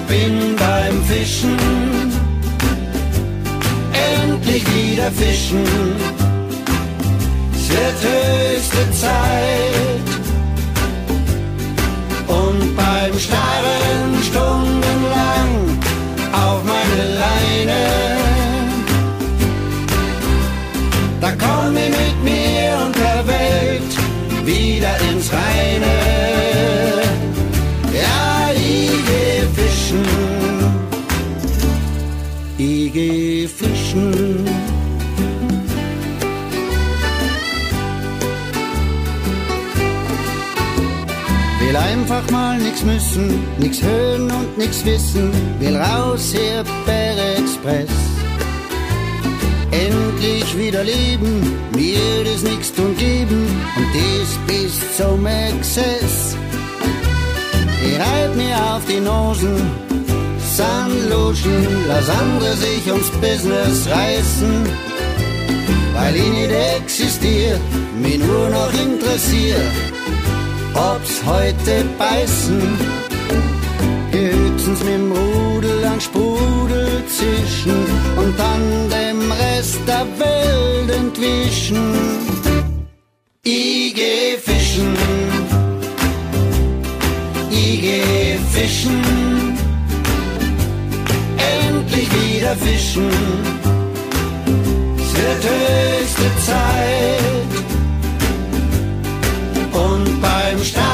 bin 0.08 0.56
beim 0.64 0.96
Fischen, 1.10 1.56
endlich 4.14 4.64
wieder 4.74 5.10
fischen. 5.10 5.64
Es 7.54 7.68
wird 7.70 7.98
höchste 8.12 8.82
Zeit 8.92 10.08
beim 13.00 13.18
Starren 13.18 14.22
stundenlang 14.28 15.50
auf 16.32 16.60
meine 16.64 17.04
Leine. 17.22 17.82
Da 21.20 21.30
komm 21.44 21.76
ich 21.76 21.90
mit 22.00 22.16
mir 22.24 22.70
und 22.84 22.94
der 22.96 23.20
Welt 23.34 23.92
wieder 24.44 24.94
ins 25.10 25.30
Reine. 25.32 25.94
Ja, 28.02 28.50
ich 28.54 28.98
geh 29.08 29.40
fischen, 29.56 30.06
ich 32.58 32.92
geh 32.92 33.48
fischen. 33.48 34.27
Einfach 42.18 42.32
mal 42.32 42.58
nix 42.58 42.82
müssen, 42.82 43.44
nix 43.58 43.80
hören 43.80 44.28
und 44.28 44.58
nix 44.58 44.84
wissen, 44.84 45.30
will 45.60 45.76
raus 45.76 46.34
hier 46.34 46.64
per 46.84 47.38
Express. 47.38 47.90
Endlich 49.70 50.58
wieder 50.58 50.82
leben, 50.82 51.56
mir 51.76 52.24
das 52.24 52.42
nix 52.42 52.72
tun 52.72 52.96
geben 52.96 53.46
und 53.76 53.86
dies 53.94 54.36
bis 54.48 54.96
zum 54.96 55.24
Exzess. 55.26 56.36
Ich 57.86 58.00
reib 58.00 58.34
mir 58.34 58.56
auf 58.74 58.84
die 58.84 58.98
Nosen, 58.98 59.70
Sunlotion, 60.56 61.68
lass 61.86 62.08
andere 62.08 62.56
sich 62.56 62.90
ums 62.90 63.10
Business 63.20 63.86
reißen. 63.88 64.66
Weil 65.94 66.16
ich 66.16 66.30
nicht 66.32 66.50
existier, 66.80 67.60
mich 68.02 68.18
nur 68.18 68.48
noch 68.48 68.72
interessiert 68.72 69.88
ob's 70.74 71.22
heute 71.24 71.84
beißen. 71.98 72.60
Höchstens 74.10 74.80
mit 74.84 74.94
dem 74.94 75.12
Rudel 75.12 75.84
an 75.84 76.00
Sprudel 76.00 77.02
zischen 77.06 77.84
und 78.16 78.38
dann 78.38 78.62
dem 78.90 79.30
Rest 79.32 79.80
der 79.86 80.06
Welt 80.18 80.90
entwischen. 80.90 81.94
Ich 83.42 83.94
geh 83.94 84.36
fischen, 84.38 84.94
ich 87.50 87.80
geh 87.80 88.38
fischen, 88.52 89.02
endlich 91.36 92.08
wieder 92.12 92.54
fischen. 92.56 93.08
Es 94.98 95.12
wird 95.16 95.44
höchste 95.44 96.28
Zeit 96.46 97.47
und 100.28 100.74
beim 100.74 100.87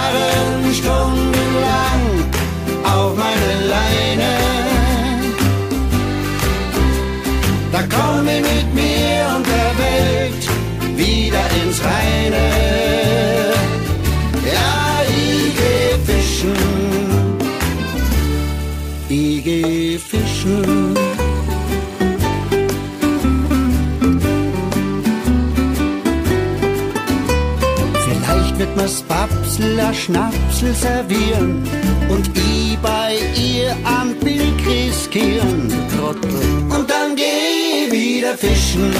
Babsel 28.76 29.78
a 29.80 29.94
Schnapsel 29.94 30.74
servieren 30.74 31.62
und 32.08 32.28
ich 32.36 32.76
bei 32.82 33.14
ihr 33.36 33.74
am 33.84 34.14
Bild 34.16 34.66
riskieren. 34.66 35.72
Trottel. 35.96 36.34
Und 36.68 36.90
dann 36.90 37.14
geh 37.14 37.90
wieder 37.90 38.36
fischen. 38.36 38.92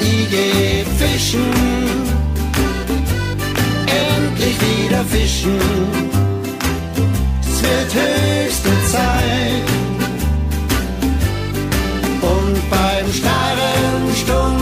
Ich 0.00 0.30
geh 0.30 0.84
fischen. 0.98 1.52
Endlich 3.86 4.56
wieder 4.60 5.04
fischen. 5.04 5.58
Es 7.42 7.62
wird 7.62 7.94
höchste 8.02 8.70
Zeit. 8.92 9.66
Und 12.22 12.70
beim 12.70 13.12
Starren 13.12 14.14
stundenlang 14.14 14.55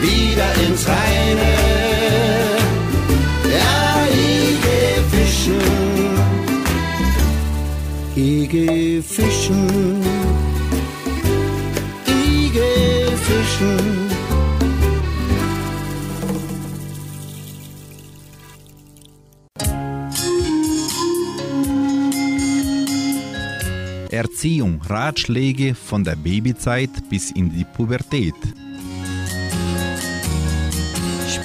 wieder 0.00 0.50
ins 0.66 0.86
Reine. 0.86 1.52
Ja, 3.44 4.06
ich 4.10 4.60
geh 4.64 5.00
fischen, 5.10 5.60
ich 8.14 8.48
geh 8.48 9.02
fischen, 9.02 10.02
ich 12.06 12.52
geh 12.52 13.16
fischen. 13.26 14.08
Erziehung, 24.10 24.80
Ratschläge 24.88 25.74
von 25.74 26.02
der 26.02 26.16
Babyzeit 26.16 26.90
bis 27.08 27.30
in 27.30 27.52
die 27.52 27.64
Pubertät. 27.64 28.34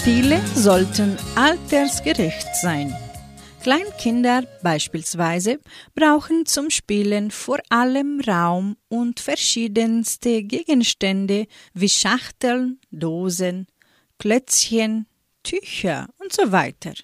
Spiele 0.03 0.41
sollten 0.53 1.15
altersgerecht 1.35 2.57
sein. 2.61 2.93
Kleinkinder 3.61 4.43
beispielsweise 4.61 5.61
brauchen 5.95 6.45
zum 6.45 6.69
Spielen 6.71 7.31
vor 7.31 7.59
allem 7.69 8.19
Raum 8.19 8.75
und 8.89 9.21
verschiedenste 9.21 10.43
Gegenstände 10.43 11.47
wie 11.73 11.87
Schachteln, 11.87 12.81
Dosen, 12.91 13.67
Klötzchen, 14.19 15.05
Tücher 15.41 16.09
und 16.19 16.33
so 16.33 16.51
weiter. 16.51 16.95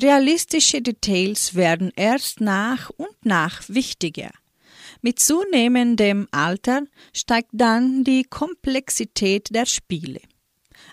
Realistische 0.00 0.82
Details 0.82 1.56
werden 1.56 1.90
erst 1.96 2.40
nach 2.40 2.90
und 2.90 3.24
nach 3.24 3.64
wichtiger. 3.66 4.30
Mit 5.02 5.18
zunehmendem 5.18 6.28
Alter 6.30 6.82
steigt 7.12 7.50
dann 7.54 8.04
die 8.04 8.22
Komplexität 8.22 9.48
der 9.52 9.66
Spiele. 9.66 10.20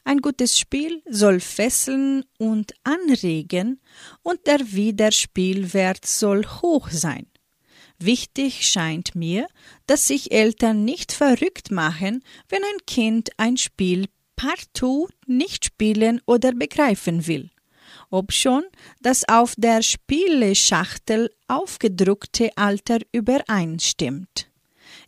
Ein 0.07 0.19
gutes 0.21 0.57
Spiel 0.57 1.01
soll 1.09 1.41
fesseln 1.41 2.23
und 2.37 2.71
anregen 2.85 3.81
und 4.23 4.47
der 4.47 4.59
Wiederspielwert 4.71 6.05
soll 6.05 6.45
hoch 6.45 6.89
sein. 6.89 7.27
Wichtig 7.99 8.65
scheint 8.65 9.15
mir, 9.15 9.47
dass 9.85 10.07
sich 10.07 10.31
Eltern 10.31 10.85
nicht 10.85 11.11
verrückt 11.11 11.71
machen, 11.71 12.23
wenn 12.47 12.63
ein 12.63 12.85
Kind 12.85 13.31
ein 13.35 13.57
Spiel 13.57 14.05
partout 14.37 15.09
nicht 15.25 15.65
spielen 15.65 16.21
oder 16.25 16.53
begreifen 16.53 17.27
will 17.27 17.49
obschon 18.09 18.63
das 19.01 19.27
auf 19.27 19.53
der 19.57 19.81
Spieleschachtel 19.81 21.29
aufgedruckte 21.49 22.51
Alter 22.55 22.99
übereinstimmt. 23.11 24.46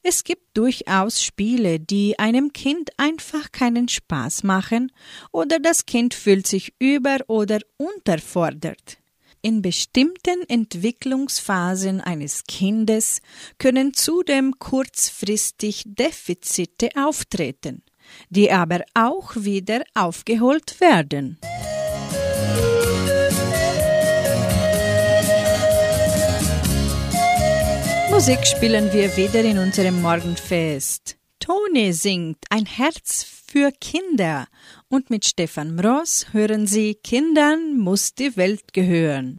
Es 0.02 0.24
gibt 0.24 0.58
durchaus 0.58 1.22
Spiele, 1.22 1.80
die 1.80 2.18
einem 2.20 2.54
Kind 2.54 2.92
einfach 2.98 3.52
keinen 3.52 3.90
Spaß 3.90 4.44
machen 4.44 4.92
oder 5.32 5.60
das 5.60 5.86
Kind 5.86 6.14
fühlt 6.14 6.48
sich 6.48 6.74
über- 6.80 7.20
oder 7.28 7.60
unterfordert. 7.78 8.98
In 9.42 9.62
bestimmten 9.62 10.44
Entwicklungsphasen 10.50 12.02
eines 12.02 12.44
Kindes 12.46 13.22
können 13.58 13.94
zudem 13.94 14.60
kurzfristig 14.60 15.84
Defizite 15.86 16.90
auftreten, 16.96 17.84
die 18.30 18.52
aber 18.52 18.84
auch 18.94 19.36
wieder 19.36 19.84
aufgeholt 19.94 20.82
werden. 20.82 21.40
Musik 28.20 28.46
spielen 28.46 28.92
wir 28.92 29.16
wieder 29.16 29.40
in 29.46 29.58
unserem 29.58 30.02
Morgenfest. 30.02 31.16
Toni 31.40 31.94
singt 31.94 32.40
Ein 32.50 32.66
Herz 32.66 33.24
für 33.24 33.72
Kinder. 33.72 34.48
Und 34.90 35.10
mit 35.10 35.24
Stefan 35.24 35.74
Mross 35.74 36.26
hören 36.34 36.68
Sie 36.68 36.96
Kindern 36.96 37.78
muss 37.78 38.14
die 38.16 38.36
Welt 38.36 38.74
gehören. 38.74 39.38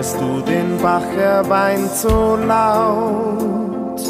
lässt 0.00 0.18
du 0.18 0.40
den 0.40 0.78
Bach 0.80 1.12
erweint 1.14 1.94
so 1.94 2.34
laut. 2.36 4.00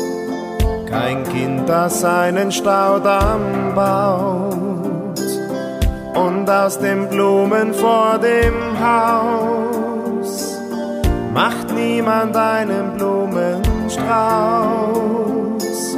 Kein 0.88 1.24
Kind, 1.24 1.68
das 1.68 2.05
einen 2.05 2.53
Staudamm 2.53 3.74
baut. 3.74 5.18
Und 6.14 6.49
aus 6.49 6.78
den 6.78 7.09
Blumen 7.09 7.74
vor 7.74 8.18
dem 8.18 8.78
Haus 8.78 10.61
macht 11.34 11.74
niemand 11.74 12.36
einen 12.36 12.93
Blumenstrauß. 12.97 15.97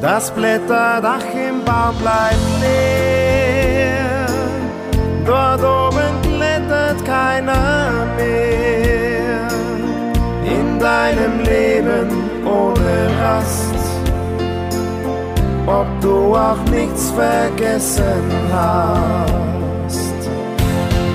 Das 0.00 0.30
Blätterdach 0.30 1.26
im 1.48 1.62
Baum 1.62 1.94
bleibt 2.00 2.62
leer. 2.62 4.24
Dort 5.26 5.62
oben 5.62 6.22
klettert 6.22 7.04
keiner 7.04 8.06
mehr 8.16 8.55
deinem 10.86 11.40
Leben 11.40 12.08
ohne 12.44 12.94
Rast, 13.20 13.74
ob 15.66 15.88
du 16.00 16.16
auch 16.36 16.62
nichts 16.70 17.10
vergessen 17.10 18.22
hast. 18.52 20.20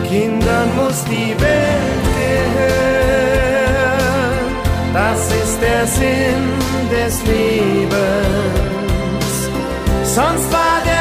Kindern 0.10 0.68
muss 0.76 1.00
die 1.06 1.34
Welt 1.46 2.06
gehören, 2.22 2.90
das 4.94 5.20
ist 5.42 5.58
der 5.68 5.84
Sinn 6.00 6.44
des 6.94 7.14
Lebens. 7.34 7.92
Sonst 10.04 10.48
war 10.52 10.80
der 10.92 11.01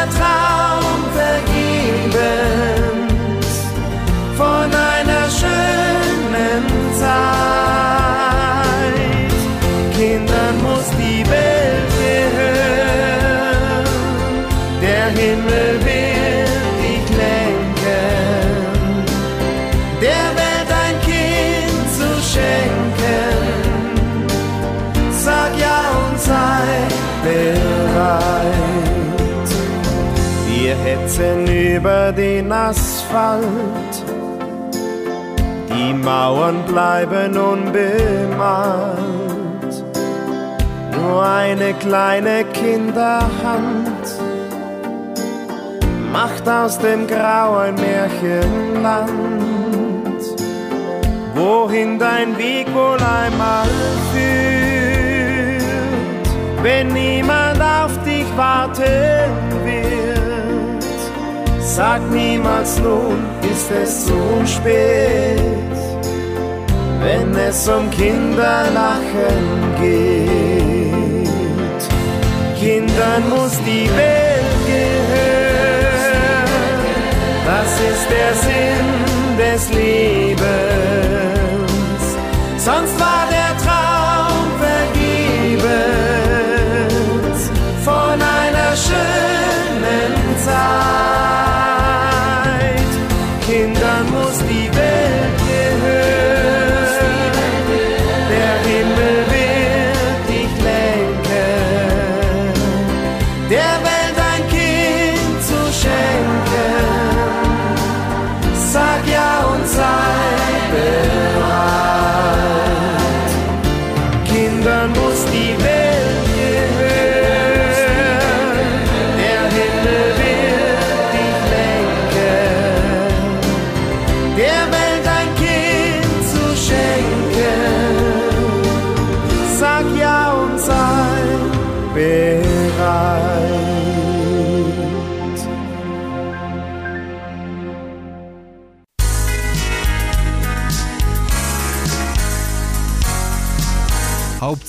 Hetzen 31.21 31.47
über 31.47 32.13
den 32.13 32.51
Asphalt, 32.51 33.45
die 35.69 35.93
Mauern 35.93 36.63
bleiben 36.67 37.37
unbemalt. 37.37 38.95
Nur 40.97 41.23
eine 41.23 41.75
kleine 41.75 42.45
Kinderhand 42.53 44.07
macht 46.11 46.49
aus 46.49 46.79
dem 46.79 47.07
Grau 47.07 47.59
ein 47.59 47.75
Märchenland. 47.75 49.11
Wohin 51.35 51.99
dein 51.99 52.39
Weg 52.39 52.67
wohl 52.75 52.99
einmal 52.99 53.69
führt, 54.13 55.63
wenn 56.63 56.89
niemand 56.89 57.61
auf 57.61 57.93
dich 58.05 58.27
warten 58.37 58.81
wird. 58.81 59.50
Sag 61.81 62.03
niemals 62.11 62.79
nun, 62.81 63.25
ist 63.51 63.71
es 63.71 64.05
zu 64.05 64.21
spät, 64.45 65.41
wenn 67.01 67.35
es 67.35 67.67
um 67.69 67.91
Kinderlachen 67.91 69.41
geht. 69.81 71.27
Kindern 72.61 73.23
muss 73.31 73.59
die 73.65 73.89
Welt 73.97 74.57
gehören, 74.67 76.03
das 77.47 77.71
ist 77.91 78.07
der 78.17 78.33
Sinn 78.45 78.89
des 79.39 79.63
Lebens. 79.73 80.51
Sonst 82.59 82.90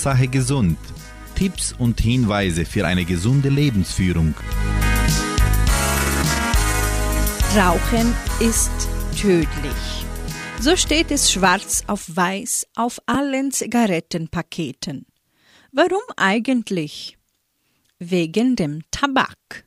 Hauptsache 0.01 0.29
gesund. 0.29 0.79
Tipps 1.35 1.75
und 1.77 2.01
Hinweise 2.01 2.65
für 2.65 2.87
eine 2.87 3.05
gesunde 3.05 3.49
Lebensführung. 3.49 4.33
Rauchen 7.55 8.11
ist 8.39 8.71
tödlich. 9.15 10.05
So 10.59 10.75
steht 10.75 11.11
es 11.11 11.31
schwarz 11.31 11.83
auf 11.85 12.03
weiß 12.07 12.65
auf 12.75 12.99
allen 13.05 13.51
Zigarettenpaketen. 13.51 15.05
Warum 15.71 16.01
eigentlich? 16.17 17.19
Wegen 17.99 18.55
dem 18.55 18.81
Tabak. 18.89 19.65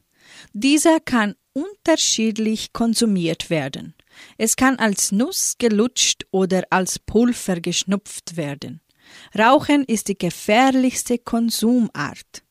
Dieser 0.52 0.98
kann 0.98 1.36
unterschiedlich 1.52 2.72
konsumiert 2.72 3.50
werden. 3.50 3.94
Es 4.36 4.56
kann 4.56 4.80
als 4.80 5.12
Nuss 5.12 5.54
gelutscht 5.58 6.26
oder 6.32 6.64
als 6.70 6.98
Pulver 6.98 7.60
geschnupft 7.60 8.36
werden. 8.36 8.80
Rauchen 9.38 9.84
ist 9.84 10.08
die 10.08 10.18
gefährlichste 10.18 11.18
Konsumart. 11.18 12.42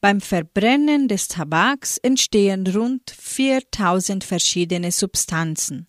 Beim 0.00 0.20
Verbrennen 0.20 1.08
des 1.08 1.28
Tabaks 1.28 1.98
entstehen 1.98 2.66
rund 2.66 3.10
4000 3.10 4.24
verschiedene 4.24 4.90
Substanzen. 4.92 5.88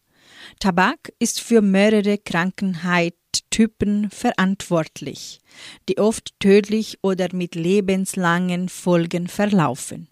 Tabak 0.59 1.11
ist 1.19 1.39
für 1.41 1.61
mehrere 1.61 2.17
Krankheitstypen 2.17 4.09
verantwortlich, 4.09 5.39
die 5.89 5.97
oft 5.97 6.33
tödlich 6.39 6.99
oder 7.01 7.27
mit 7.33 7.55
lebenslangen 7.55 8.69
Folgen 8.69 9.27
verlaufen. 9.27 10.09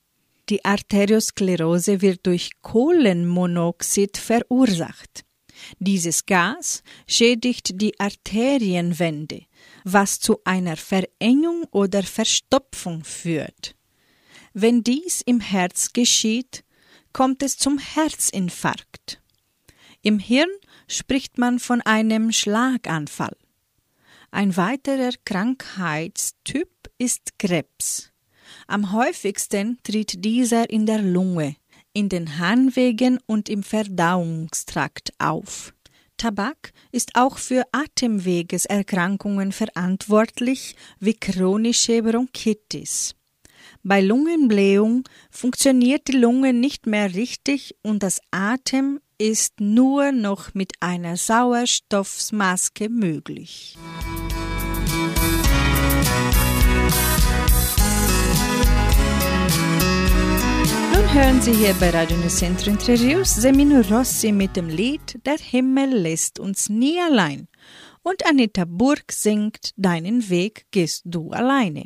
Die 0.50 0.66
Arteriosklerose 0.66 2.02
wird 2.02 2.26
durch 2.26 2.52
Kohlenmonoxid 2.62 4.18
verursacht. 4.18 5.24
Dieses 5.80 6.26
Gas 6.26 6.84
schädigt 7.08 7.82
die 7.82 7.98
Arterienwände, 8.00 9.44
was 9.84 10.20
zu 10.20 10.40
einer 10.44 10.78
Verengung 10.78 11.66
oder 11.72 12.04
Verstopfung 12.04 13.04
führt. 13.04 13.76
Wenn 14.54 14.84
dies 14.84 15.22
im 15.22 15.40
Herz 15.40 15.94
geschieht, 15.94 16.64
kommt 17.12 17.44
es 17.44 17.58
zum 17.58 17.78
Herzinfarkt. 17.78 19.22
Im 20.02 20.20
Hirn 20.20 20.50
spricht 20.88 21.38
man 21.38 21.60
von 21.60 21.82
einem 21.82 22.32
Schlaganfall. 22.32 23.36
Ein 24.32 24.58
weiterer 24.58 25.12
Krankheitstyp 25.26 26.70
ist 26.98 27.38
Krebs. 27.40 28.12
Am 28.68 28.92
häufigsten 28.92 29.78
tritt 29.84 30.24
dieser 30.26 30.70
in 30.70 30.86
der 30.86 31.02
Lunge, 31.02 31.56
in 31.94 32.10
den 32.10 32.40
Harnwegen 32.40 33.20
und 33.26 33.50
im 33.50 33.64
Verdauungstrakt 33.64 35.14
auf. 35.20 35.74
Tabak 36.18 36.72
ist 36.92 37.16
auch 37.16 37.38
für 37.38 37.64
Atemwegeserkrankungen 37.72 39.52
verantwortlich, 39.52 40.76
wie 41.00 41.14
chronische 41.14 42.02
Bronchitis. 42.02 43.16
Bei 43.84 44.02
Lungenblähung 44.02 45.04
funktioniert 45.30 46.08
die 46.08 46.18
Lunge 46.18 46.54
nicht 46.54 46.88
mehr 46.88 47.14
richtig 47.14 47.76
und 47.82 48.04
das 48.04 48.22
Atem 48.32 49.00
ist 49.18 49.60
nur 49.60 50.12
noch 50.12 50.54
mit 50.54 50.74
einer 50.80 51.18
Sauerstoffmaske 51.18 52.90
möglich. 52.90 53.78
Nun 60.94 61.12
hören 61.12 61.42
Sie 61.42 61.54
hier 61.54 61.74
bei 61.80 61.90
Radio 61.90 62.16
Nicentro 62.18 62.70
Entre 62.70 63.26
Semino 63.26 63.82
Rossi 63.90 64.32
mit 64.32 64.56
dem 64.56 64.70
Lied 64.70 65.20
Der 65.26 65.38
Himmel 65.38 65.90
lässt 65.90 66.40
uns 66.40 66.70
nie 66.70 67.00
allein. 67.00 67.48
Und 68.04 68.24
Anita 68.28 68.66
Burg 68.66 69.12
singt 69.12 69.72
Deinen 69.76 70.30
Weg 70.30 70.68
gehst 70.70 71.02
du 71.06 71.32
alleine. 71.32 71.86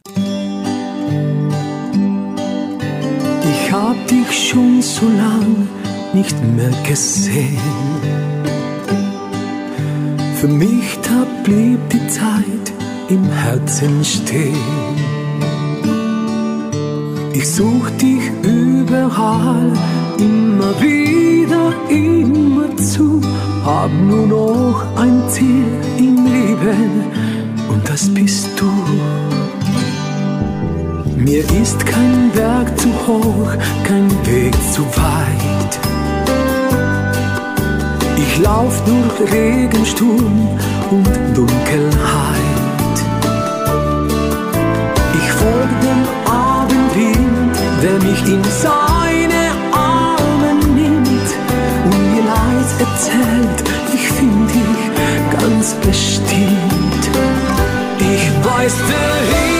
Ich 3.43 3.71
hab 3.71 4.07
dich 4.07 4.49
schon 4.49 4.81
so 4.81 5.07
lang 5.07 5.69
nicht 6.13 6.35
mehr 6.43 6.71
gesehen. 6.85 7.57
Für 10.35 10.49
mich 10.49 10.97
da 11.03 11.25
blieb 11.43 11.79
die 11.89 12.07
Zeit 12.07 12.73
im 13.07 13.23
Herzen 13.31 14.03
stehen. 14.03 15.06
Ich 17.37 17.47
such 17.51 17.87
dich 18.01 18.31
überall, 18.41 19.71
immer 20.17 20.73
wieder, 20.81 21.71
immer 21.87 22.75
zu. 22.77 23.21
Hab 23.63 23.91
nur 23.93 24.25
noch 24.25 24.83
ein 24.95 25.21
Ziel 25.29 25.67
im 25.99 26.25
Leben 26.25 27.03
und 27.69 27.87
das 27.87 28.11
bist 28.11 28.49
du. 28.59 28.71
Mir 31.15 31.43
ist 31.61 31.85
kein 31.85 32.31
Berg 32.33 32.75
zu 32.79 32.89
hoch, 33.05 33.51
kein 33.83 34.09
Weg 34.25 34.55
zu 34.73 34.81
weit. 34.97 35.73
Ich 38.17 38.39
lauf 38.39 38.81
durch 38.83 39.31
Regensturm 39.31 40.57
und 40.89 41.37
Dunkelheit. 41.37 42.56
mich 48.09 48.33
in 48.33 48.43
seine 48.43 49.43
Arme 49.71 50.53
nimmt 50.75 51.29
und 51.85 52.13
mir 52.13 52.23
leid 52.23 52.71
erzählt, 52.79 53.63
ich 53.93 54.07
finde 54.09 54.53
dich 54.53 55.39
ganz 55.39 55.73
bestimmt. 55.75 57.03
Ich 57.99 58.45
weiß, 58.45 58.75
der 58.89 59.15
Himmel 59.29 59.56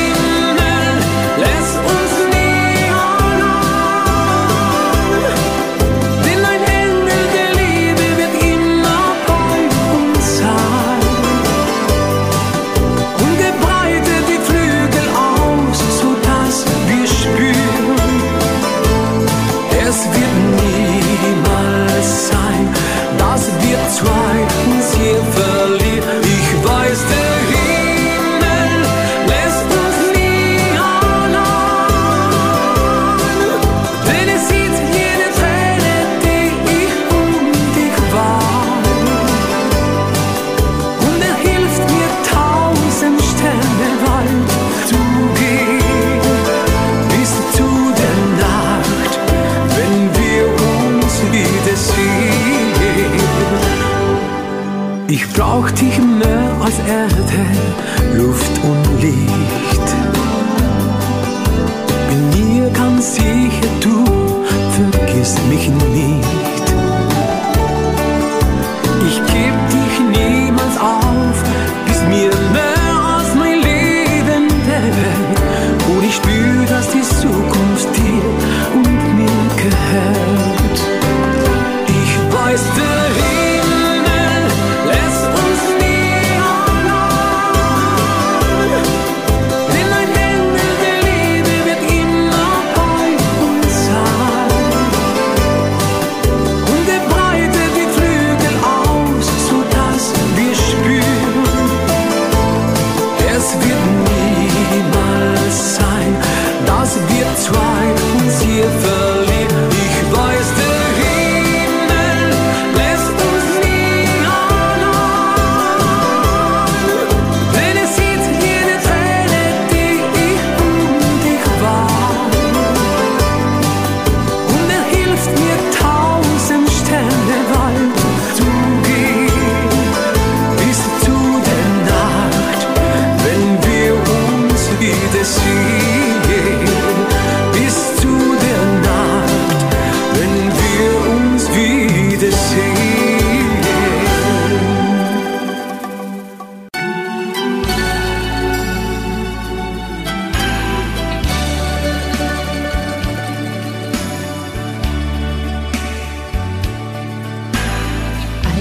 braucht 55.38 55.80
ich 55.84 56.00
mehr 56.00 56.52
als 56.60 56.80
Erde, 56.80 58.18
Luft 58.18 58.60
und 58.64 59.02
Licht. 59.02 59.77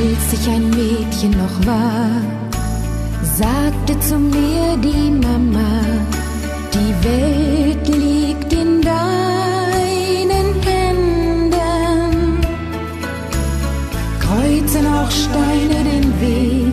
als 0.09 0.33
ich 0.33 0.49
ein 0.49 0.71
Mädchen 0.71 1.33
noch 1.33 1.67
war, 1.67 2.11
sagte 3.23 3.99
zu 4.01 4.19
mir 4.19 4.77
die 4.77 5.11
Mama, 5.11 5.81
die 6.75 6.95
Welt 7.09 7.89
liegt 7.89 8.53
in 8.53 8.81
deinen 8.83 10.49
Händen. 10.63 12.41
Kreuzen 14.21 14.87
auch 14.87 15.11
Steine 15.11 15.79
den 15.91 16.21
Weg. 16.21 16.66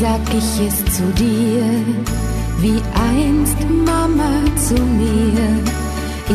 sag 0.00 0.22
ich 0.32 0.66
es 0.66 0.76
zu 0.96 1.04
dir, 1.12 1.62
wie 2.62 2.80
einst 3.12 3.58
Mama 3.84 4.32
zu 4.56 4.74
mir. 4.74 5.42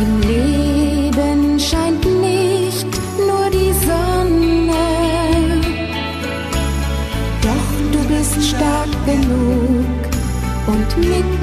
Im 0.02 0.20
Leben 0.20 1.58
scheint 1.58 2.04
nicht 2.04 2.92
nur 3.28 3.46
die 3.50 3.72
Sonne, 3.88 4.86
doch 7.46 7.68
du 7.92 8.00
bist 8.12 8.50
stark 8.50 8.92
genug 9.04 10.00
und 10.72 10.90
mit 10.98 11.35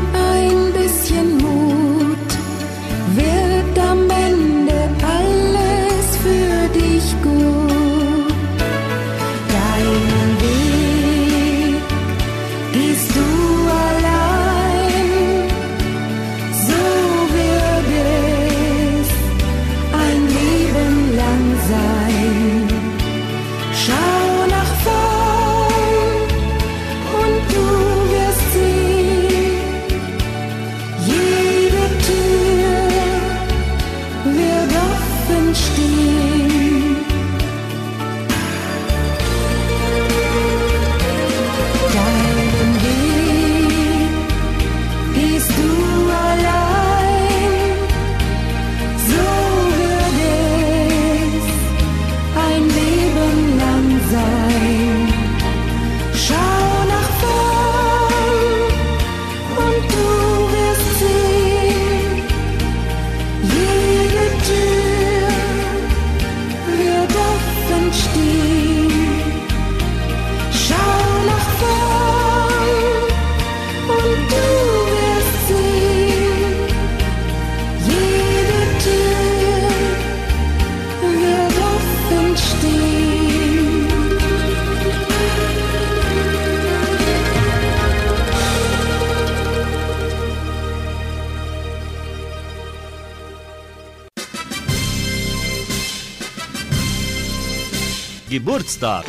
Geburtstag. 98.73 99.05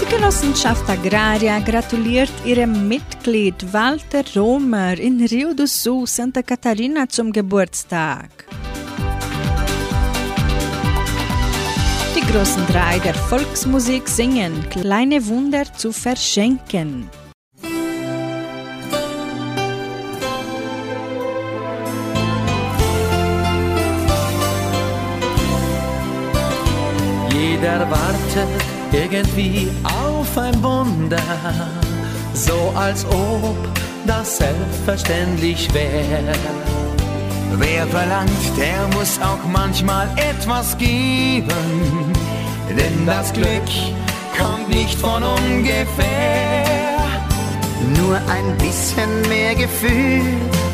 Die 0.00 0.14
Genossenschaft 0.14 0.88
Agraria 0.88 1.60
gratuliert 1.60 2.32
ihrem 2.44 2.88
Mitglied 2.88 3.72
Walter 3.72 4.24
Romer 4.34 4.98
in 4.98 5.24
Rio 5.24 5.54
do 5.54 5.66
Sul, 5.66 6.06
Santa 6.06 6.42
Catarina 6.42 7.08
zum 7.08 7.32
Geburtstag. 7.32 8.30
Die 12.16 12.32
großen 12.32 12.66
drei 12.66 12.98
der 13.00 13.14
Volksmusik 13.14 14.08
singen 14.08 14.68
Kleine 14.70 15.26
Wunder 15.26 15.64
zu 15.74 15.92
verschenken. 15.92 17.08
Jeder 28.34 28.46
wartet 28.46 28.64
irgendwie 28.92 29.70
auf 29.84 30.38
ein 30.38 30.62
Wunder, 30.62 31.22
so 32.32 32.72
als 32.74 33.04
ob 33.06 33.56
das 34.06 34.38
selbstverständlich 34.38 35.72
wäre. 35.72 36.34
Wer 37.56 37.86
verlangt, 37.86 38.30
der 38.58 38.88
muss 38.98 39.20
auch 39.20 39.48
manchmal 39.52 40.08
etwas 40.16 40.76
geben, 40.78 42.12
denn 42.70 43.06
das 43.06 43.32
Glück 43.32 43.70
kommt 44.36 44.68
nicht 44.68 44.98
von 44.98 45.22
ungefähr. 45.22 46.64
Nur 47.96 48.16
ein 48.16 48.56
bisschen 48.58 49.28
mehr 49.28 49.54
Gefühl, 49.54 50.22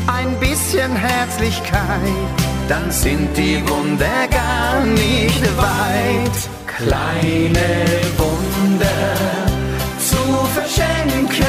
ein 0.07 0.39
bisschen 0.39 0.95
Herzlichkeit, 0.95 1.79
dann 2.67 2.89
sind 2.89 3.37
die 3.37 3.61
Wunder 3.67 4.27
gar 4.29 4.83
nicht 4.85 5.41
weit. 5.57 6.60
Kleine 6.83 7.85
Wunder 8.17 9.13
zu 9.99 10.17
verschenken 10.55 11.45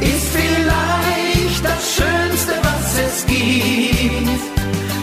ist 0.00 0.28
vielleicht 0.32 1.62
das 1.62 1.96
Schönste, 1.96 2.54
was 2.62 2.98
es 2.98 3.26
gibt. 3.26 4.40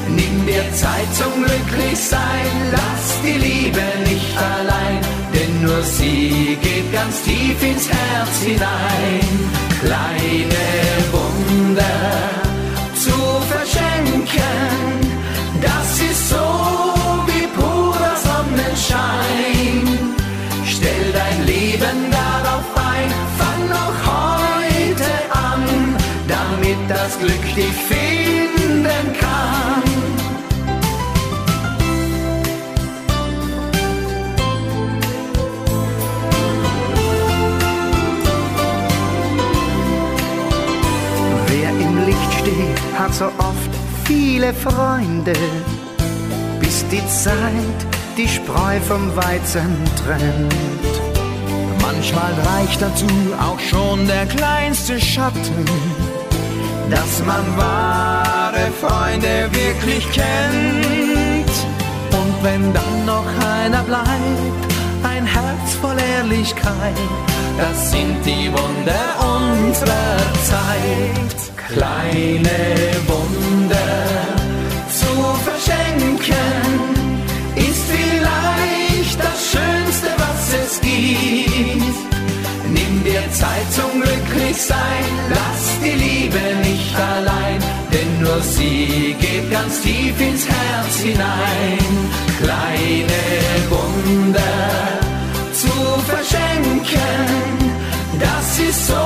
Nimm 0.10 0.46
dir 0.48 0.66
Zeit 0.74 1.14
zum 1.14 1.46
Glücklichsein, 1.46 2.72
lass 2.72 3.22
die 3.24 3.38
Liebe 3.38 3.84
nicht 4.10 4.36
allein, 4.36 5.00
denn 5.32 5.62
nur 5.62 5.84
sie 5.84 6.58
geht 6.60 6.92
ganz 6.92 7.22
tief 7.22 7.62
ins 7.62 7.88
Herz 7.88 8.40
hinein. 8.44 9.28
Kleine 9.80 10.66
Wunder 11.12 12.10
zu 12.96 13.14
verschenken, 13.48 14.32
das 15.62 16.02
ist 16.02 16.30
so 16.30 17.03
Stell 20.66 21.12
dein 21.14 21.46
Leben 21.46 22.12
darauf 22.12 22.66
ein, 22.76 23.10
fang 23.38 23.70
noch 23.70 23.98
heute 24.06 25.12
an, 25.32 25.96
damit 26.28 26.78
das 26.90 27.18
Glück 27.20 27.56
dich 27.56 27.72
finden 27.72 29.14
kann. 29.20 29.84
Wer 41.48 41.70
im 41.70 42.06
Licht 42.06 42.34
steht, 42.42 43.00
hat 43.00 43.14
so 43.14 43.26
oft 43.26 43.72
viele 44.04 44.54
Freunde, 44.54 45.34
bis 46.60 46.86
die 46.90 47.06
Zeit 47.08 47.93
die 48.18 48.28
Spreu 48.28 48.80
vom 48.88 49.16
Weizen 49.16 49.78
trennt. 50.04 50.54
Manchmal 51.82 52.34
reicht 52.56 52.82
dazu 52.82 53.08
auch 53.40 53.60
schon 53.60 54.08
der 54.08 54.26
kleinste 54.26 55.00
Schatten, 55.00 55.66
dass 56.90 57.24
man 57.26 57.58
wahre 57.58 58.72
Freunde 58.82 59.50
wirklich 59.52 60.10
kennt. 60.12 61.54
Und 62.12 62.44
wenn 62.44 62.74
dann 62.74 63.06
noch 63.06 63.26
einer 63.62 63.84
bleibt, 63.84 64.74
ein 65.04 65.26
Herz 65.26 65.76
voll 65.82 65.98
Ehrlichkeit, 66.18 66.98
das 67.58 67.92
sind 67.92 68.18
die 68.26 68.52
Wunder 68.52 69.06
unserer 69.38 70.18
Zeit. 70.44 71.54
Kleine 71.68 72.50
Wunder 73.08 73.43
Glücklichsein, 84.54 85.06
lass 85.30 85.80
die 85.84 85.98
Liebe 85.98 86.40
nicht 86.62 86.96
allein, 86.96 87.60
denn 87.92 88.22
nur 88.22 88.40
sie 88.42 89.16
geht 89.20 89.52
ganz 89.52 89.82
tief 89.82 90.20
ins 90.22 90.48
Herz 90.48 90.98
hinein. 91.00 91.80
Kleine 92.40 93.24
Wunder 93.70 95.00
zu 95.54 95.74
verschenken, 96.08 97.74
das 98.20 98.60
ist 98.60 98.88
so 98.88 99.06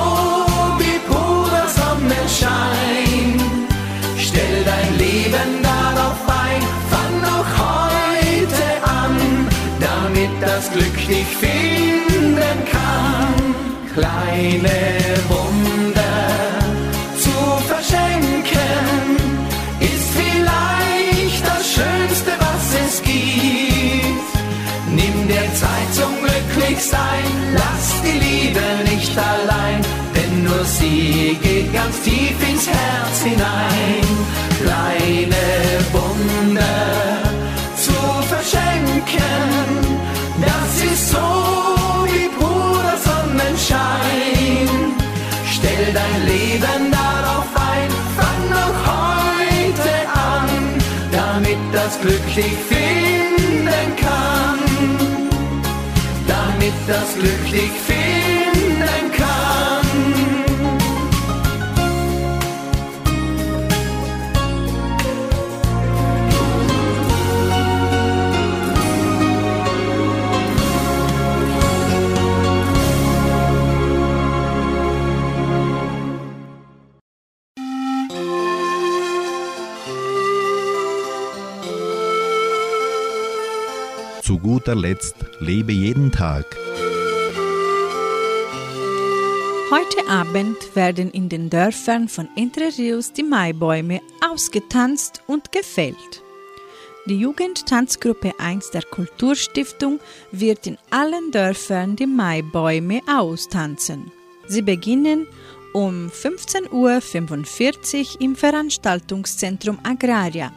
wie 0.80 1.00
purer 1.08 1.68
Sonnenschein. 1.80 3.40
Stell 4.18 4.64
dein 4.66 4.98
Leben 4.98 5.64
darauf 5.64 6.20
ein, 6.28 6.62
fang 6.92 7.22
noch 7.22 7.50
heute 7.64 8.68
an, 8.84 9.48
damit 9.80 10.32
das 10.42 10.70
Glück 10.72 10.98
dich 11.08 11.28
finden 11.40 12.58
kann. 12.70 13.56
Kleine 13.94 15.07
Glücklichsein, 26.78 27.26
lass 27.54 28.02
die 28.04 28.20
Liebe 28.20 28.62
nicht 28.90 29.18
allein, 29.18 29.82
denn 30.16 30.44
nur 30.44 30.64
sie 30.64 31.38
geht 31.42 31.74
ganz 31.74 32.00
tief 32.02 32.38
ins 32.48 32.68
Herz 32.68 33.24
hinein. 33.24 34.06
Kleine 34.62 35.46
Wunder 35.92 37.18
zu 37.76 37.94
verschenken, 38.28 39.58
das 40.40 40.84
ist 40.92 41.10
so 41.10 41.28
wie 42.06 42.30
purer 42.38 42.98
Sonnenschein. 43.08 44.70
Stell 45.52 45.94
dein 45.94 46.28
Leben 46.28 46.92
darauf 46.92 47.48
ein, 47.56 47.90
fang 48.18 48.50
noch 48.58 48.78
heute 48.94 49.94
an, 50.14 50.50
damit 51.12 51.58
das 51.74 52.00
Glück 52.02 52.26
dich 52.36 52.56
finden 52.70 53.96
kann. 54.00 54.37
Damit 56.68 56.90
das 56.90 57.14
Glück 57.14 57.46
dich 57.50 57.72
finden 57.86 59.12
kann. 59.12 59.17
Zu 84.28 84.40
guter 84.40 84.76
Letzt 84.76 85.16
lebe 85.40 85.72
jeden 85.72 86.12
Tag. 86.12 86.44
Heute 89.72 90.10
Abend 90.10 90.58
werden 90.76 91.12
in 91.12 91.30
den 91.30 91.50
Dörfern 91.50 92.10
von 92.10 92.28
Entre 92.36 92.78
Rios 92.78 93.14
die 93.14 93.24
Maibäume 93.24 94.02
ausgetanzt 94.30 95.22
und 95.28 95.54
gefällt. 95.54 96.22
Die 97.06 97.18
Jugendtanzgruppe 97.18 98.34
1 98.38 98.72
der 98.72 98.82
Kulturstiftung 98.82 100.02
wird 100.34 100.68
in 100.68 100.78
allen 100.90 101.32
Dörfern 101.32 101.96
die 101.96 102.06
Maibäume 102.06 103.00
austanzen. 103.08 104.12
Sie 104.46 104.62
beginnen 104.62 105.26
um 105.72 106.10
15.45 106.10 108.16
Uhr 108.16 108.22
im 108.22 108.36
Veranstaltungszentrum 108.36 109.80
Agraria, 109.84 110.52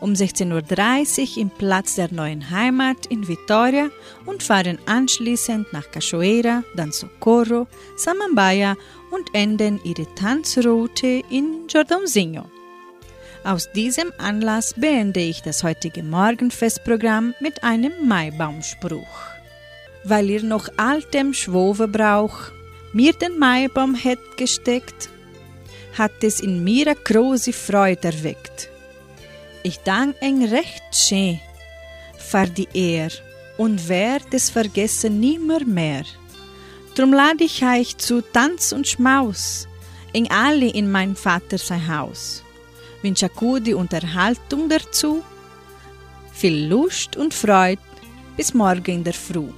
um 0.00 0.12
16.30 0.12 1.36
Uhr 1.36 1.42
im 1.42 1.50
Platz 1.50 1.94
der 1.96 2.12
neuen 2.12 2.50
Heimat 2.50 3.06
in 3.06 3.26
Vitoria 3.26 3.88
und 4.24 4.42
fahren 4.42 4.78
anschließend 4.86 5.72
nach 5.72 5.90
Cachoeira, 5.90 6.62
dann 6.74 6.92
Socorro, 6.92 7.66
Samambaia 7.96 8.76
und 9.10 9.34
enden 9.34 9.80
ihre 9.84 10.06
Tanzroute 10.14 11.22
in 11.30 11.66
Jordãozinho. 11.68 12.44
Aus 13.44 13.70
diesem 13.72 14.12
Anlass 14.18 14.74
beende 14.76 15.20
ich 15.20 15.40
das 15.40 15.62
heutige 15.62 16.02
Morgenfestprogramm 16.02 17.34
mit 17.40 17.62
einem 17.62 17.92
Maibaumspruch. 18.08 19.06
Weil 20.02 20.30
ihr 20.30 20.42
noch 20.42 20.68
altem 20.76 21.32
Schwobe 21.32 21.86
brauch, 21.86 22.50
mir 22.92 23.12
den 23.12 23.38
Maibaum 23.38 23.94
het 23.94 24.18
gesteckt, 24.36 25.08
hat 25.96 26.22
es 26.22 26.40
in 26.40 26.64
mir 26.64 26.88
a 26.88 26.94
große 26.94 27.52
Freude 27.52 28.08
erweckt. 28.08 28.68
Ich 29.66 29.80
dank 29.80 30.14
eng 30.20 30.44
recht 30.44 30.84
schön 30.92 31.40
für 32.16 32.46
die 32.46 32.68
Ehr 32.72 33.10
und 33.56 33.88
werd 33.88 34.32
es 34.32 34.48
vergessen 34.48 35.18
nimmer 35.18 35.64
mehr. 35.64 36.04
Drum 36.94 37.12
lade 37.12 37.42
ich 37.42 37.64
euch 37.64 37.98
zu 37.98 38.22
Tanz 38.22 38.70
und 38.70 38.86
Schmaus, 38.86 39.66
in 40.12 40.30
alle 40.30 40.68
in 40.68 40.88
mein 40.88 41.16
Vater 41.16 41.58
sein 41.58 41.88
Haus. 41.88 42.44
Wünsche 43.02 43.28
gute 43.28 43.76
Unterhaltung 43.76 44.68
dazu, 44.68 45.24
viel 46.32 46.68
Lust 46.68 47.16
und 47.16 47.34
Freude 47.34 47.82
bis 48.36 48.54
morgen 48.54 48.98
in 48.98 49.02
der 49.02 49.14
Früh. 49.14 49.48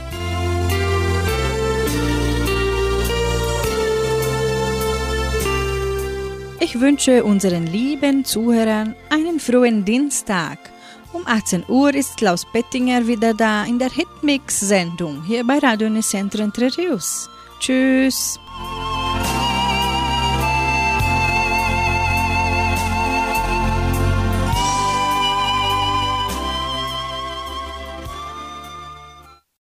Ich 6.61 6.81
wünsche 6.81 7.23
unseren 7.25 7.67
lieben 7.67 8.25
Zuhörern 8.25 8.97
einen 9.11 9.39
frohen 9.39 9.85
Dienstag. 9.85 10.59
Um 11.13 11.25
18 11.25 11.65
Uhr 11.69 11.95
ist 11.95 12.17
Klaus 12.17 12.45
Bettinger 12.53 13.07
wieder 13.07 13.33
da 13.33 13.65
in 13.65 13.79
der 13.79 13.91
Hitmix-Sendung 13.91 15.23
hier 15.23 15.45
bei 15.47 15.59
Radio 15.59 15.89
Nicentro 15.89 16.43
Entre 16.43 16.77
Rios. 16.77 17.31
Tschüss! 17.61 18.41